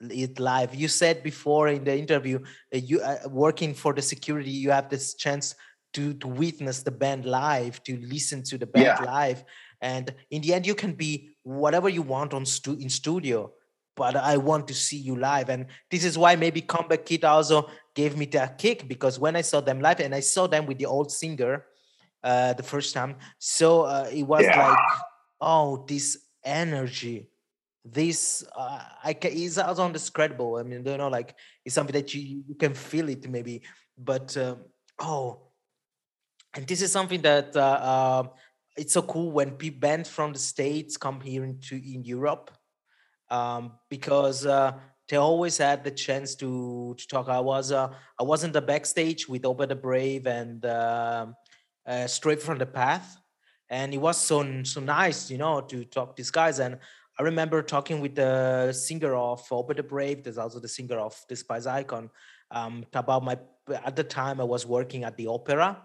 [0.00, 0.74] it live.
[0.74, 2.38] You said before in the interview,
[2.74, 5.54] uh, you uh, working for the security, you have this chance
[5.94, 9.04] to to witness the band live, to listen to the band Yeah.
[9.04, 9.44] live,
[9.80, 13.52] and in the end, you can be whatever you want on stu- in studio.
[13.96, 17.70] But I want to see you live, and this is why maybe Comeback Kid also
[17.94, 20.76] gave me that kick because when I saw them live, and I saw them with
[20.78, 21.64] the old singer
[22.22, 24.68] uh, the first time, so uh, it was Yeah.
[24.68, 24.78] like,
[25.40, 27.30] oh, this energy
[27.92, 30.58] this uh, I can is also undescribable.
[30.58, 31.34] I mean, you know, like
[31.64, 33.62] it's something that you you can feel it maybe,
[33.96, 34.58] but um,
[34.98, 35.40] oh,
[36.54, 38.30] and this is something that uh, um
[38.76, 42.50] it's so cool when people bands from the states come here into in Europe
[43.30, 44.72] um, because uh,
[45.08, 47.28] they always had the chance to to talk.
[47.28, 51.36] I was uh, I was in the backstage with Obey the Brave and um
[51.86, 53.16] uh, Straight from the Path,
[53.70, 56.58] and it was so so nice, you know, to talk to these guys.
[56.58, 56.78] And
[57.18, 60.22] I remember talking with the singer of Obey the Brave.
[60.22, 62.10] There's also the singer of Despise Icon.
[62.50, 63.38] Um, about my
[63.84, 65.82] at the time I was working at the opera,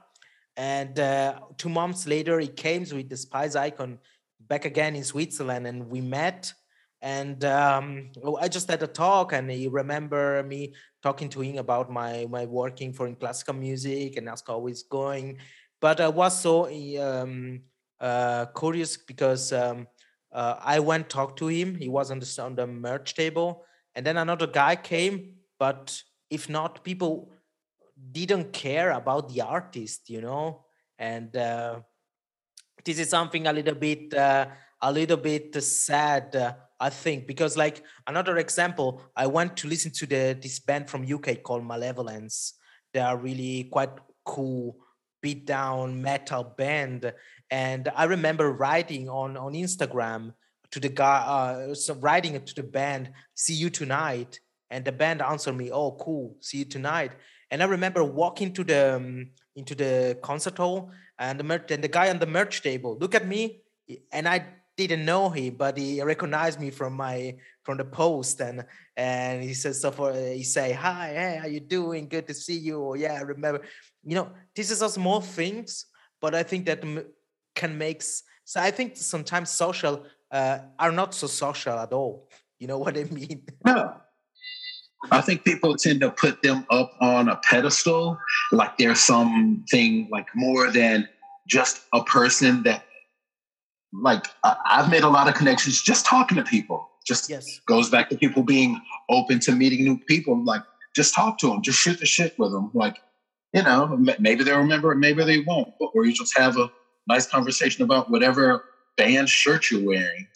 [0.57, 3.97] and uh, two months later he came with Despise Icon
[4.39, 6.53] back again in Switzerland, and we met.
[7.01, 11.57] And um, oh, I just had a talk, and he remember me talking to him
[11.57, 15.37] about my my working for in classical music and ask how it's going.
[15.79, 16.69] But I was so
[17.01, 17.61] um,
[17.99, 19.87] uh, curious because um,
[20.33, 21.75] uh, I went talk to him.
[21.75, 23.65] He was on the on the merch table,
[23.95, 25.35] and then another guy came.
[25.59, 27.31] But if not, people
[28.11, 30.65] didn't care about the artist, you know,
[30.97, 31.81] and uh,
[32.83, 34.47] this is something a little bit uh,
[34.81, 39.91] a little bit sad uh, i think because like another example i went to listen
[39.91, 42.53] to the this band from uk called malevolence
[42.93, 43.91] they are really quite
[44.25, 44.77] cool
[45.21, 47.13] beat down metal band
[47.51, 50.33] and i remember writing on on instagram
[50.71, 54.39] to the guy uh so writing to the band see you tonight.
[54.69, 56.37] And the band answered me oh cool.
[56.39, 57.11] See you tonight.
[57.51, 61.83] And i remember walking to the um, into the concert hall and the merch and
[61.83, 63.61] the guy on the merch table look at me
[64.13, 64.45] and i
[64.77, 68.39] didn't know him but he recognized me from my from the post.
[68.39, 68.63] And
[68.95, 72.07] and he says so for he say hi hey how you doing?
[72.07, 72.79] Good to see you.
[72.79, 73.61] Or yeah i remember.
[74.03, 75.85] You know this is a small things
[76.21, 76.81] but i think that
[77.55, 78.01] can make
[78.45, 82.29] so i think sometimes social uh, are not so social at all
[82.59, 83.93] you know what i mean No.
[85.09, 88.19] I think people tend to put them up on a pedestal,
[88.51, 91.09] like there's something like more than
[91.47, 92.83] just a person that,
[93.91, 96.87] like, I- I've made a lot of connections just talking to people.
[97.03, 98.79] Just yes goes back to people being
[99.09, 100.35] open to meeting new people.
[100.45, 100.61] Like,
[100.95, 102.69] just talk to them, just shoot the shit with them.
[102.75, 102.97] Like,
[103.53, 105.73] you know, maybe they'll remember it, maybe they won't.
[105.79, 106.69] Or you just have a
[107.07, 108.65] nice conversation about whatever
[108.97, 110.27] band shirt you're wearing.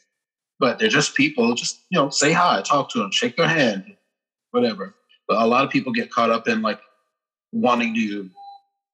[0.60, 1.54] But they're just people.
[1.54, 3.96] Just you know, say hi, talk to them, shake their hand,
[4.52, 4.96] whatever.
[5.28, 6.80] But a lot of people get caught up in like
[7.52, 8.30] wanting to,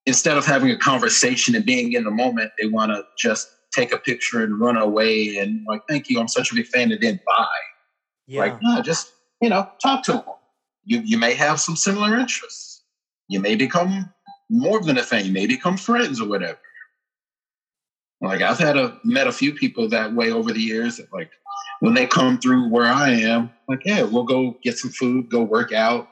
[0.05, 3.93] instead of having a conversation and being in the moment, they want to just take
[3.93, 7.01] a picture and run away and like, thank you, I'm such a big fan, and
[7.01, 7.45] then bye.
[8.27, 9.11] yeah Like, no, just
[9.41, 10.23] you know, talk to them.
[10.85, 12.83] You you may have some similar interests.
[13.27, 14.09] You may become
[14.49, 15.25] more than a fan.
[15.25, 16.59] You may become friends or whatever.
[18.21, 20.97] Like I've had a met a few people that way over the years.
[20.97, 21.31] That like
[21.79, 25.41] when they come through where I am, like yeah, we'll go get some food, go
[25.41, 26.07] work out,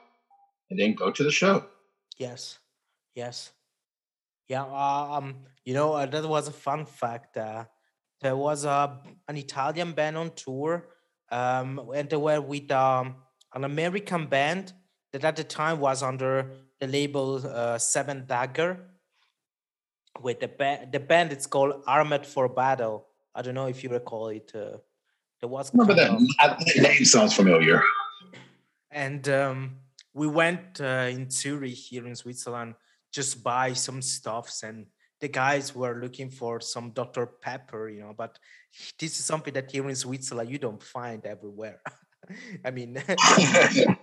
[0.70, 1.66] and then go to the show.
[2.18, 2.58] Yes,
[3.14, 3.52] yes,
[4.48, 4.64] yeah.
[4.64, 7.38] uh, Um, you know uh, that was a fun fact.
[7.38, 7.66] Uh,
[8.22, 10.88] there was a an Italian band on tour,
[11.32, 13.16] um, and they were with um,
[13.54, 14.74] an American band
[15.14, 18.86] that at the time was under the label uh, Seven Dagger.
[20.22, 23.08] With the band, the band it's called Armored for Battle.
[23.34, 24.52] I don't know if you recall it.
[24.54, 24.78] Uh,
[25.40, 27.82] there was Remember that name sounds familiar.
[28.92, 29.78] and um,
[30.14, 32.76] we went uh, in Zurich here in Switzerland
[33.12, 34.86] just buy some stuffs and
[35.20, 37.26] the guys were looking for some Dr.
[37.26, 38.40] Pepper, you know, but
[38.98, 41.82] this is something that here in Switzerland you don't find everywhere.
[42.66, 42.98] I mean,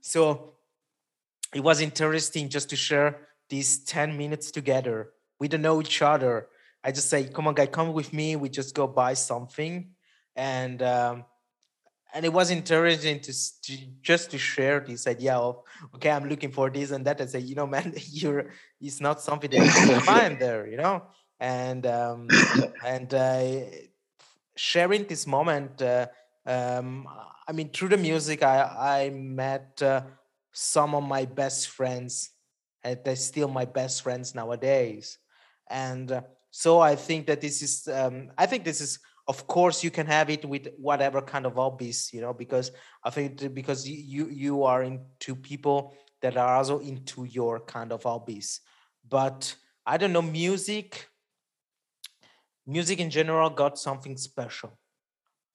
[0.00, 0.54] so
[1.54, 5.10] it was interesting just to share these 10 minutes together.
[5.38, 6.48] We don't know each other.
[6.82, 8.34] I just say, come on, guy, come with me.
[8.34, 9.90] We just go buy something.
[10.34, 11.24] And um,
[12.14, 13.32] and it was interesting to,
[13.64, 15.62] to, just to share this idea of
[15.94, 18.50] okay i'm looking for this and that and say you know man you're
[18.80, 21.02] it's not something that you can find there you know
[21.40, 22.28] and um,
[22.84, 23.60] and uh,
[24.56, 26.06] sharing this moment uh,
[26.44, 27.08] um,
[27.48, 28.58] i mean through the music i
[28.98, 30.02] i met uh,
[30.52, 32.31] some of my best friends
[32.82, 35.18] they're still my best friends nowadays.
[35.70, 36.22] And uh,
[36.52, 40.06] so i think that this is um, i think this is of course you can
[40.06, 42.70] have it with whatever kind of hobbies you know because
[43.02, 48.04] i think because you you are into people that are also into your kind of
[48.04, 48.60] hobbies.
[49.08, 51.08] But i don't know music
[52.66, 54.78] music in general got something special.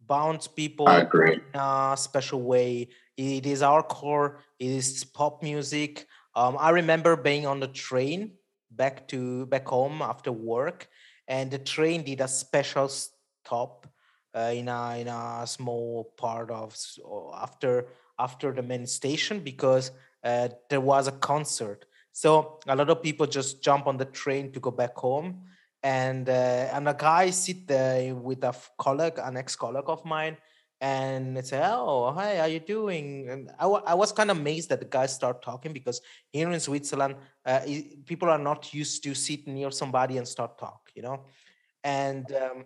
[0.05, 2.89] Bounce people in a special way.
[3.15, 6.07] It is our core it is pop music
[6.37, 8.31] um, i remember being on the train
[8.71, 10.87] back to back home after work
[11.27, 13.87] and the train did a special stop
[14.35, 16.75] uh, in a in a small part of
[17.35, 17.87] after
[18.19, 19.91] after the main station because
[20.23, 21.85] uh, there was a concert.
[22.11, 25.43] So a lot of people just jump on the train to go back home,
[25.83, 30.37] and uh, and a guy sit there with a colleague, an ex colleague of mine,
[30.79, 34.37] and say, "Oh, hi, how are you doing?" And I, w- I was kind of
[34.37, 36.01] amazed that the guy start talking because
[36.31, 37.15] here in Switzerland,
[37.45, 37.61] uh,
[38.05, 41.25] people are not used to sit near somebody and start talk, you know,
[41.83, 42.65] and um,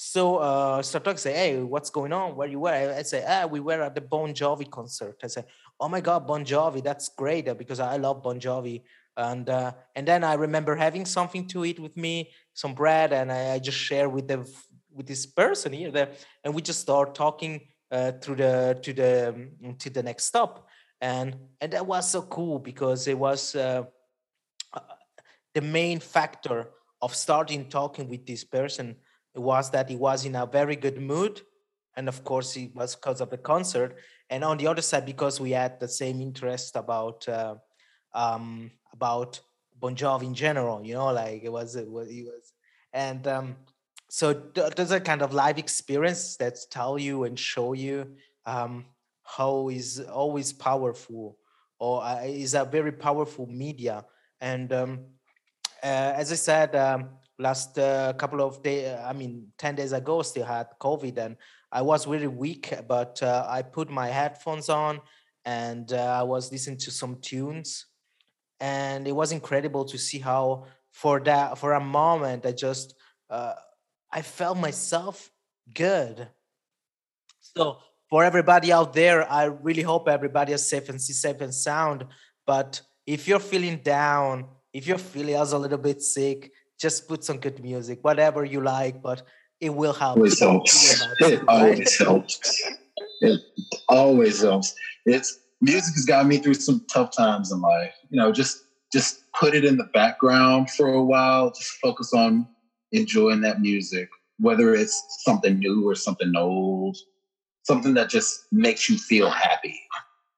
[0.00, 2.36] so uh, Startup say, "Hey, what's going on?
[2.36, 5.26] Where you were?" I, I say, "Ah, we were at the Bon Jovi concert." I
[5.26, 5.44] say,
[5.80, 8.82] "Oh my God, Bon Jovi, that's great!" Uh, because I love Bon Jovi.
[9.16, 13.32] And uh, and then I remember having something to eat with me, some bread, and
[13.32, 14.48] I, I just share with the
[14.98, 16.10] with this person here there,
[16.44, 20.68] and we just start talking uh, through the to the um, to the next stop,
[21.00, 23.84] and and that was so cool because it was uh,
[24.74, 24.80] uh
[25.54, 26.68] the main factor
[27.00, 28.96] of starting talking with this person
[29.34, 31.40] was that he was in a very good mood.
[31.96, 33.96] And of course it was because of the concert.
[34.30, 37.56] And on the other side because we had the same interest about uh,
[38.14, 39.40] um, about
[39.78, 42.52] bon jovi in general you know like it was it was, it was.
[42.92, 43.56] And um,
[44.08, 44.32] so
[44.76, 48.14] there's a kind of live experience that tell you and show you
[48.46, 48.86] um,
[49.22, 51.36] how is always powerful
[51.78, 54.04] or uh, is a very powerful media?
[54.40, 55.00] And um,
[55.82, 60.22] uh, as i said um, last uh, couple of days i mean 10 days ago
[60.22, 61.36] still had covid and
[61.70, 65.00] i was really weak but uh, i put my headphones on
[65.44, 67.86] and uh, i was listening to some tunes.
[68.60, 72.94] And it was incredible to see how for that for a moment i just
[73.30, 73.54] uh,
[74.12, 75.30] i felt myself
[75.74, 76.28] good
[77.40, 77.78] so
[78.08, 82.04] for everybody out there i really hope everybody is safe and safe and sound
[82.46, 87.38] but if you're feeling down if you're feeling a little bit sick just put some
[87.38, 89.22] good music, whatever you like, but
[89.60, 90.16] it will help.
[90.16, 91.04] Always helps.
[91.20, 92.62] It always helps.
[93.20, 93.40] It
[93.88, 94.74] always helps.
[95.04, 97.94] It's music has got me through some tough times in life.
[98.10, 101.50] You know, just just put it in the background for a while.
[101.50, 102.46] Just focus on
[102.92, 104.08] enjoying that music,
[104.38, 106.96] whether it's something new or something old,
[107.62, 109.78] something that just makes you feel happy,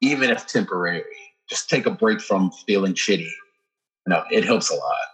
[0.00, 1.04] even if temporary.
[1.48, 3.30] Just take a break from feeling shitty.
[4.06, 5.10] You know, it helps a lot.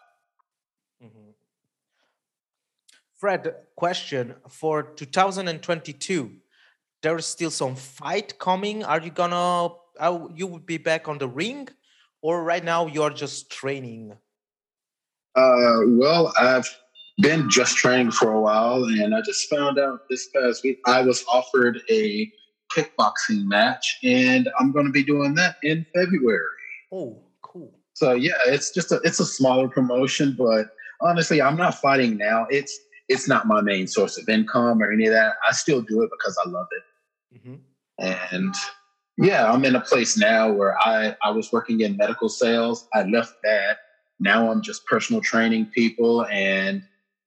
[3.16, 6.36] Fred, question for 2022.
[7.02, 8.84] There's still some fight coming.
[8.84, 9.74] Are you gonna?
[9.98, 11.68] Are you would be back on the ring,
[12.20, 14.12] or right now you're just training?
[15.34, 16.68] Uh, well, I've
[17.18, 21.02] been just training for a while, and I just found out this past week I
[21.02, 22.30] was offered a
[22.74, 26.42] kickboxing match, and I'm going to be doing that in February.
[26.92, 27.72] Oh, cool.
[27.94, 30.66] So yeah, it's just a it's a smaller promotion, but
[31.00, 32.46] honestly, I'm not fighting now.
[32.50, 35.34] It's it's not my main source of income or any of that.
[35.48, 37.38] I still do it because I love it.
[37.38, 37.54] Mm-hmm.
[37.98, 38.54] And
[39.16, 42.88] yeah, I'm in a place now where I, I was working in medical sales.
[42.94, 43.78] I left that.
[44.18, 46.82] Now I'm just personal training people and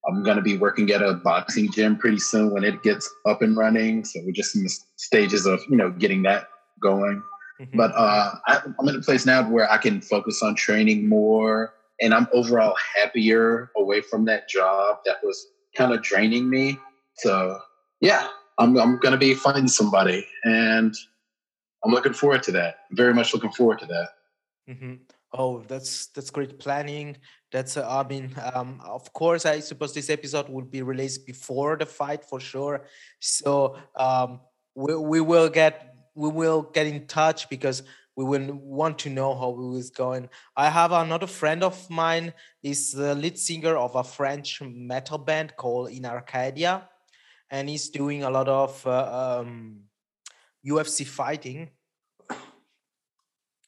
[0.09, 3.41] I'm going to be working at a boxing gym pretty soon when it gets up
[3.41, 4.03] and running.
[4.03, 6.49] So we're just in the stages of, you know, getting that
[6.81, 7.21] going.
[7.61, 7.77] Mm-hmm.
[7.77, 11.73] But uh, I, I'm in a place now where I can focus on training more
[12.01, 16.79] and I'm overall happier away from that job that was kind of draining me.
[17.17, 17.59] So
[18.01, 20.95] yeah, I'm I'm gonna be finding somebody, and
[21.83, 22.77] I'm looking forward to that.
[22.91, 24.09] Very much looking forward to that.
[24.69, 24.93] Mm-hmm.
[25.31, 27.17] Oh, that's that's great planning.
[27.51, 31.77] That's uh, I mean, um, of course, I suppose this episode will be released before
[31.77, 32.85] the fight for sure.
[33.19, 34.41] So um,
[34.73, 37.83] we we will get we will get in touch because
[38.15, 40.29] we will want to know how it is going.
[40.57, 45.55] I have another friend of mine, is the lead singer of a French metal band
[45.55, 46.89] called In Arcadia,
[47.49, 49.83] and he's doing a lot of uh, um,
[50.65, 51.69] UFC fighting.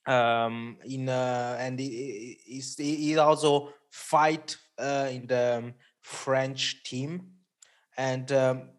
[0.07, 7.21] Um, in uh, and he, he, also fight uh, in the um, French team,
[7.97, 8.69] and um,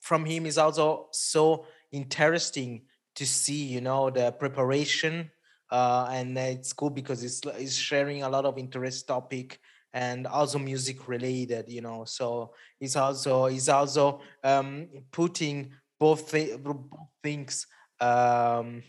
[0.00, 2.82] from him is also so interesting
[3.14, 5.30] to see, you know, the preparation.
[5.70, 9.60] Uh, and it's cool because it's, it's sharing a lot of interest topic
[9.92, 16.62] and also music related you know so it's also it's also um, putting both, th-
[16.62, 16.78] both
[17.22, 17.66] things
[18.00, 18.82] um,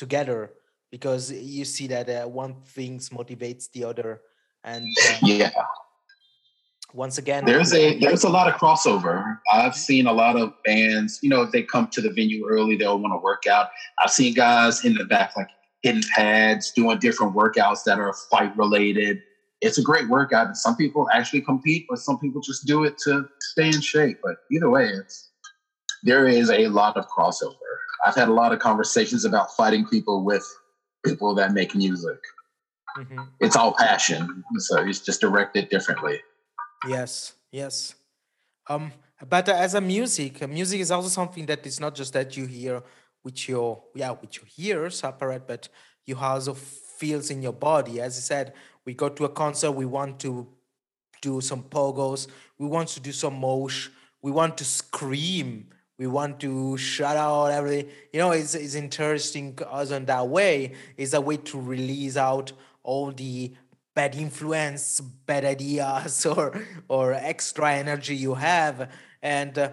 [0.00, 0.50] together
[0.90, 4.22] because you see that uh, one thing motivates the other
[4.64, 5.50] and uh, yeah.
[6.94, 9.38] once again there's a there's a lot of crossover.
[9.52, 12.76] I've seen a lot of bands you know if they come to the venue early
[12.76, 13.68] they'll want to work out.
[14.00, 15.50] I've seen guys in the back like
[15.82, 19.18] hitting pads doing different workouts that are fight related.
[19.60, 22.96] It's a great workout and some people actually compete but some people just do it
[23.04, 24.18] to stay in shape.
[24.24, 25.28] But either way it's
[26.02, 27.70] there is a lot of crossover
[28.06, 30.46] i've had a lot of conversations about fighting people with
[31.04, 32.18] people that make music
[32.98, 33.20] mm-hmm.
[33.40, 36.20] it's all passion so it's just directed differently
[36.86, 37.94] Yes, yes.
[38.68, 38.92] Um,
[39.28, 42.46] but as a music, uh, music is also something that is not just that you
[42.46, 42.82] hear
[43.22, 45.68] with your yeah with your ears separate, but
[46.06, 48.00] you also feels in your body.
[48.00, 48.54] As I said,
[48.86, 50.48] we go to a concert, we want to
[51.20, 52.28] do some pogos,
[52.58, 53.88] we want to do some mosh,
[54.22, 55.68] we want to scream,
[56.00, 57.90] we want to shout out everything.
[58.10, 60.72] You know, it's, it's interesting also in that way.
[60.96, 63.52] It's a way to release out all the
[63.94, 68.90] bad influence, bad ideas, or or extra energy you have,
[69.20, 69.70] and uh,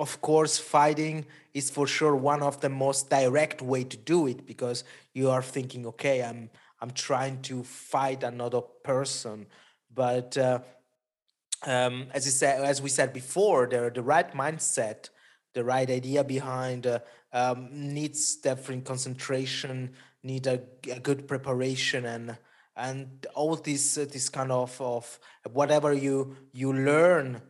[0.00, 4.46] of course, fighting is for sure one of the most direct way to do it
[4.46, 4.82] because
[5.14, 6.50] you are thinking, okay, I'm
[6.80, 9.46] I'm trying to fight another person,
[9.94, 10.58] but uh,
[11.64, 15.10] um, as I said, as we said before, the the right mindset,
[15.58, 17.00] the right idea behind uh,
[17.32, 19.90] um, needs different concentration,
[20.22, 22.38] need a, a good preparation and
[22.76, 25.18] and all this uh, this kind of of
[25.52, 27.42] whatever you you learn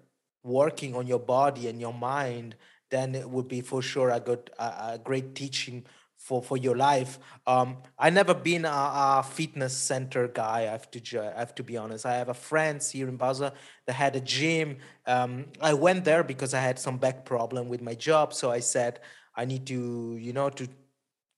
[0.42, 2.56] working on your body and your mind
[2.88, 5.84] then it would be for sure a good a, a great teaching
[6.28, 7.12] for for your life
[7.46, 7.68] um
[7.98, 11.00] i never been a, a, fitness center guy i have to
[11.36, 13.50] i have to be honest i have a friends here in basel
[13.86, 14.76] that had a gym
[15.06, 15.32] um
[15.70, 19.00] i went there because i had some back problem with my job so i said
[19.34, 20.68] i need to you know to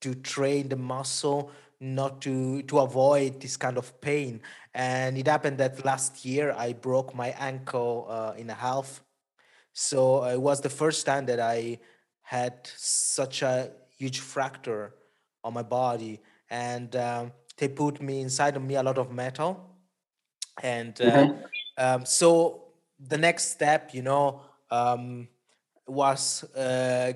[0.01, 4.41] to train the muscle not to to avoid this kind of pain.
[4.74, 9.03] And it happened that last year I broke my ankle uh, in a half.
[9.72, 11.78] So uh, it was the first time that I
[12.22, 13.70] had such a
[14.01, 14.94] huge fracture
[15.44, 19.53] on my body, and um, they put me inside of me a lot of metal.
[20.62, 21.42] And uh, mm-hmm.
[21.76, 22.64] um, so
[22.98, 24.40] the next step, you know,
[24.70, 25.28] um,
[25.86, 27.12] was uh,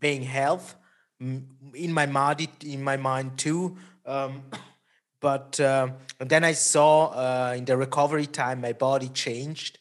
[0.00, 0.74] being health
[1.20, 3.76] in my mind in my mind too
[4.06, 4.42] um,
[5.20, 5.88] but uh,
[6.18, 9.78] then i saw uh, in the recovery time my body changed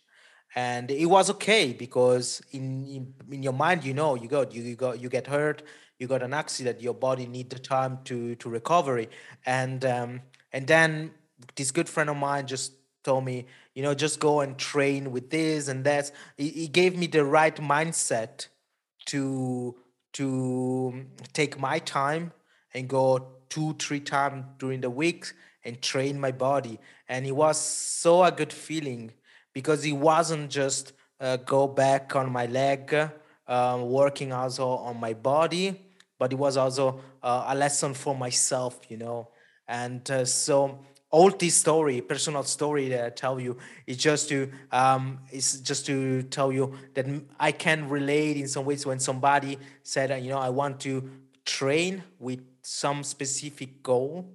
[0.56, 4.62] and it was okay because in, in, in your mind you know you got you,
[4.64, 5.64] you got you get hurt
[6.00, 9.10] you got an accident your body need the time to to recovery
[9.46, 10.22] and um,
[10.52, 11.12] and then
[11.56, 12.74] this good friend of mine just
[13.04, 16.98] told me you know just go and train with this and that he, he gave
[16.98, 18.48] me the right mindset
[19.06, 19.76] to
[20.14, 22.32] to take my time
[22.74, 25.32] and go two, three times during the week
[25.64, 26.80] and train my body.
[27.10, 29.12] And it was so a good feeling
[29.54, 32.96] because it wasn't just uh, go back on my leg,
[33.48, 35.80] uh, working also on my body,
[36.18, 39.30] but it was also uh, a lesson for myself, you know.
[39.68, 40.80] And uh, so
[41.10, 45.86] all this story, personal story that I tell you, is just to um, is just
[45.86, 47.06] to tell you that
[47.40, 51.10] I can relate in some ways when somebody said, you know, I want to
[51.46, 54.26] train with some specific goal.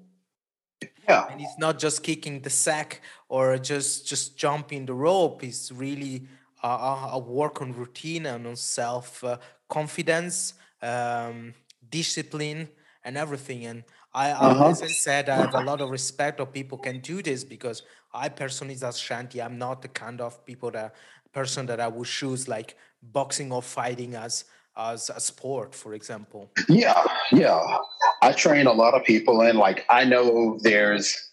[1.09, 1.27] Yeah.
[1.31, 5.43] And it's not just kicking the sack or just just jumping the rope.
[5.43, 6.29] It's really
[6.63, 11.55] a, a work on routine and on self uh, confidence, um,
[11.91, 12.69] discipline,
[13.05, 13.67] and everything.
[13.67, 14.69] And I, uh-huh.
[14.69, 17.83] as I said, I have a lot of respect of people can do this because
[18.13, 20.95] I personally, as Shanti, I'm not the kind of people that
[21.33, 24.45] person that I would choose like boxing or fighting as
[24.77, 26.51] as a sport, for example.
[26.69, 27.03] Yeah,
[27.33, 27.79] yeah.
[28.23, 31.33] I train a lot of people, and like I know there's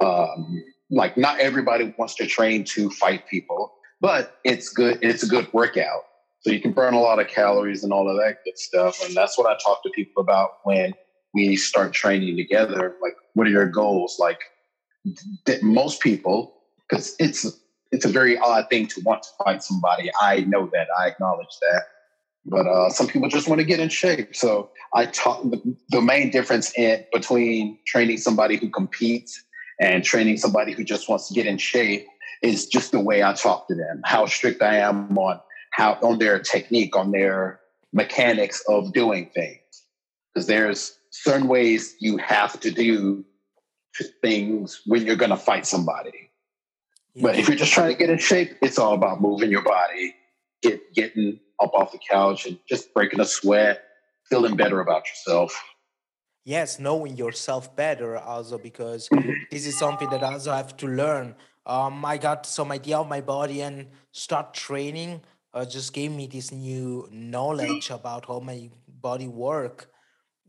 [0.00, 4.98] um, like not everybody wants to train to fight people, but it's good.
[5.02, 6.02] It's a good workout,
[6.40, 9.04] so you can burn a lot of calories and all of that good stuff.
[9.04, 10.92] And that's what I talk to people about when
[11.34, 14.40] we start training together like what are your goals like
[15.46, 16.54] that most people
[16.88, 17.46] because it's
[17.92, 21.54] it's a very odd thing to want to fight somebody i know that i acknowledge
[21.60, 21.82] that
[22.48, 24.34] but uh, some people just want to get in shape.
[24.34, 29.42] So I talk the, the main difference in between training somebody who competes
[29.80, 32.06] and training somebody who just wants to get in shape
[32.42, 35.40] is just the way I talk to them, how strict I am on
[35.70, 37.60] how on their technique, on their
[37.92, 39.60] mechanics of doing things.
[40.34, 43.24] Because there's certain ways you have to do
[44.22, 46.30] things when you're going to fight somebody.
[47.14, 47.22] Yeah.
[47.22, 50.14] But if you're just trying to get in shape, it's all about moving your body,
[50.62, 53.82] get getting up off the couch and just breaking a sweat,
[54.28, 55.60] feeling better about yourself.
[56.44, 59.32] Yes, knowing yourself better also because mm-hmm.
[59.50, 61.34] this is something that I also have to learn.
[61.68, 65.20] Um, I got some idea of my body and start training.
[65.52, 69.90] Uh, just gave me this new knowledge about how my body work,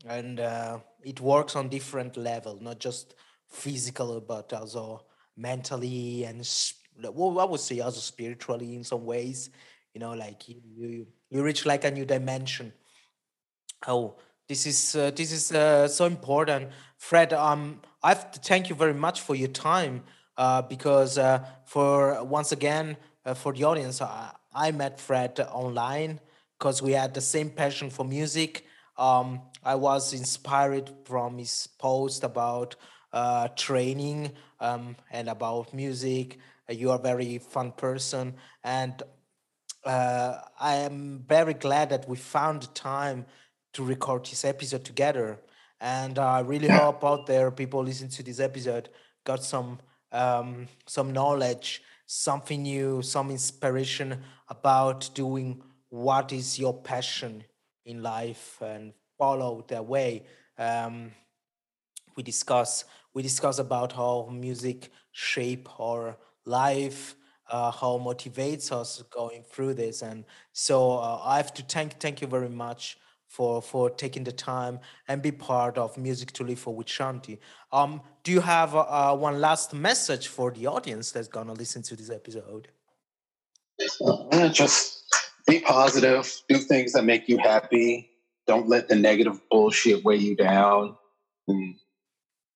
[0.06, 3.14] and uh, it works on different level, not just
[3.46, 5.04] physical, but also
[5.36, 6.48] mentally and
[7.02, 9.50] well, I would say also spiritually in some ways.
[9.94, 12.72] You know like you you, you reach like a new dimension.
[13.86, 14.16] Oh
[14.48, 16.70] this is uh, this is uh, so important.
[16.96, 20.02] Fred um i have to thank you very much for your time
[20.40, 22.96] uh, because uh, for once again
[23.26, 26.18] uh, for the audience I, I met fred online
[26.58, 28.64] because we had the same passion for music
[28.96, 32.76] um, i was inspired from his post about
[33.12, 36.38] uh, training um, and about music
[36.70, 38.34] you are a very fun person
[38.64, 39.02] and
[39.84, 43.24] uh, I am very glad that we found the time
[43.72, 45.40] to record this episode together.
[45.80, 46.80] And I really yeah.
[46.80, 48.90] hope out there people listening to this episode
[49.24, 49.78] got some
[50.12, 57.44] um, some knowledge, something new, some inspiration about doing what is your passion
[57.84, 60.24] in life and follow that way.
[60.58, 61.12] Um,
[62.16, 67.16] we discuss we discuss about how music shape our life
[67.50, 70.02] uh, how motivates us going through this.
[70.02, 72.96] And so uh, I have to thank thank you very much
[73.30, 77.38] for for taking the time and be part of Music to Live for with Shanti.
[77.70, 81.94] Um, do you have uh, one last message for the audience that's gonna listen to
[81.94, 82.66] this episode?
[84.04, 85.04] Uh, just
[85.46, 86.28] be positive.
[86.48, 88.10] Do things that make you happy.
[88.48, 90.96] Don't let the negative bullshit weigh you down.
[91.46, 91.76] And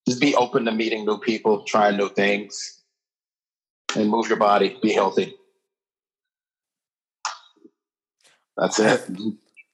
[0.09, 2.82] just be open to meeting new people, trying new things
[3.94, 5.36] and move your body, be healthy.
[8.56, 9.09] That's it.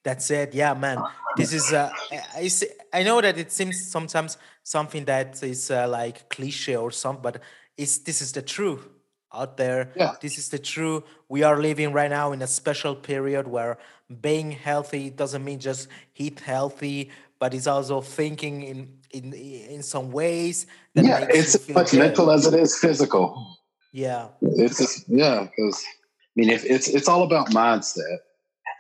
[0.02, 0.54] That's it.
[0.54, 1.02] Yeah, man.
[1.36, 1.72] This is.
[1.72, 1.90] Uh,
[2.34, 2.50] I
[2.92, 7.42] I know that it seems sometimes something that is uh, like cliche or something, but
[7.76, 8.86] it's this is the truth
[9.32, 9.92] out there.
[9.96, 10.14] Yeah.
[10.20, 11.04] This is the truth.
[11.28, 13.78] We are living right now in a special period where
[14.20, 20.10] being healthy doesn't mean just eat healthy, but it's also thinking in in in some
[20.10, 20.66] ways.
[20.94, 22.00] yeah, it's as much good.
[22.00, 23.58] mental as it is physical.
[23.92, 24.28] Yeah.
[24.40, 28.18] It's just, yeah, because I mean, if it's it's all about mindset.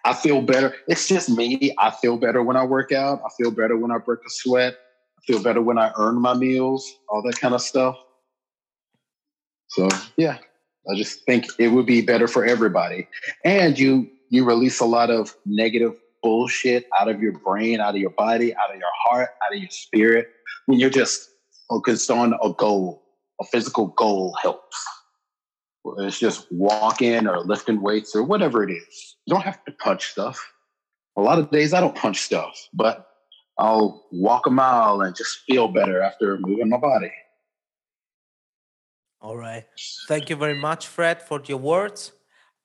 [0.04, 0.74] I feel better.
[0.88, 1.74] It's just me.
[1.78, 3.20] I feel better when I work out.
[3.24, 4.74] I feel better when I break a sweat.
[5.18, 6.90] I feel better when I earn my meals.
[7.08, 7.96] All that kind of stuff.
[9.68, 10.38] So yeah,
[10.90, 13.06] I just think it would be better for everybody.
[13.44, 18.00] And you you release a lot of negative bullshit out of your brain, out of
[18.00, 20.28] your body, out of your heart, out of your spirit
[20.66, 21.28] when you're just
[21.68, 23.02] focused on a goal.
[23.40, 24.84] A physical goal helps
[25.98, 29.16] it's just walking or lifting weights or whatever it is.
[29.26, 30.52] You don't have to punch stuff.
[31.16, 33.06] A lot of days I don't punch stuff, but
[33.58, 37.12] I'll walk a mile and just feel better after moving my body.
[39.20, 39.64] All right.
[40.08, 42.12] Thank you very much, Fred, for your words.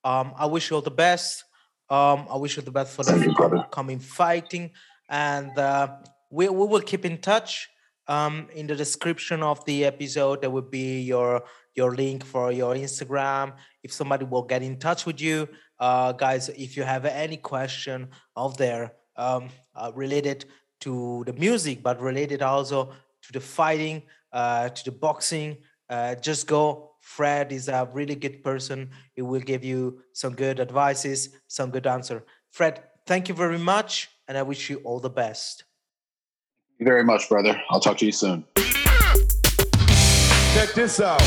[0.06, 1.44] Um, I wish you all the best.
[1.90, 4.72] Um, I wish you the best for the upcoming fighting.
[5.10, 5.98] And uh,
[6.32, 7.70] we, we will keep in touch.
[8.08, 11.44] Um, in the description of the episode, there will be your
[11.76, 13.54] your link for your Instagram.
[13.84, 15.48] If somebody will get in touch with you,
[15.80, 18.08] uh, guys, if you have any question
[18.38, 20.46] out there um, uh, related
[20.82, 22.92] to the music, but related also
[23.24, 25.58] to the fighting, uh, to the boxing,
[25.90, 26.92] uh, just go.
[27.02, 28.90] Fred is a really good person.
[29.14, 32.24] He will give you some good advices, some good answer.
[32.52, 35.66] Fred, thank you very much, and I wish you all the best.
[36.70, 37.62] Thank you very much, brother.
[37.70, 38.44] I'll talk to you soon.
[40.56, 41.22] Check this out.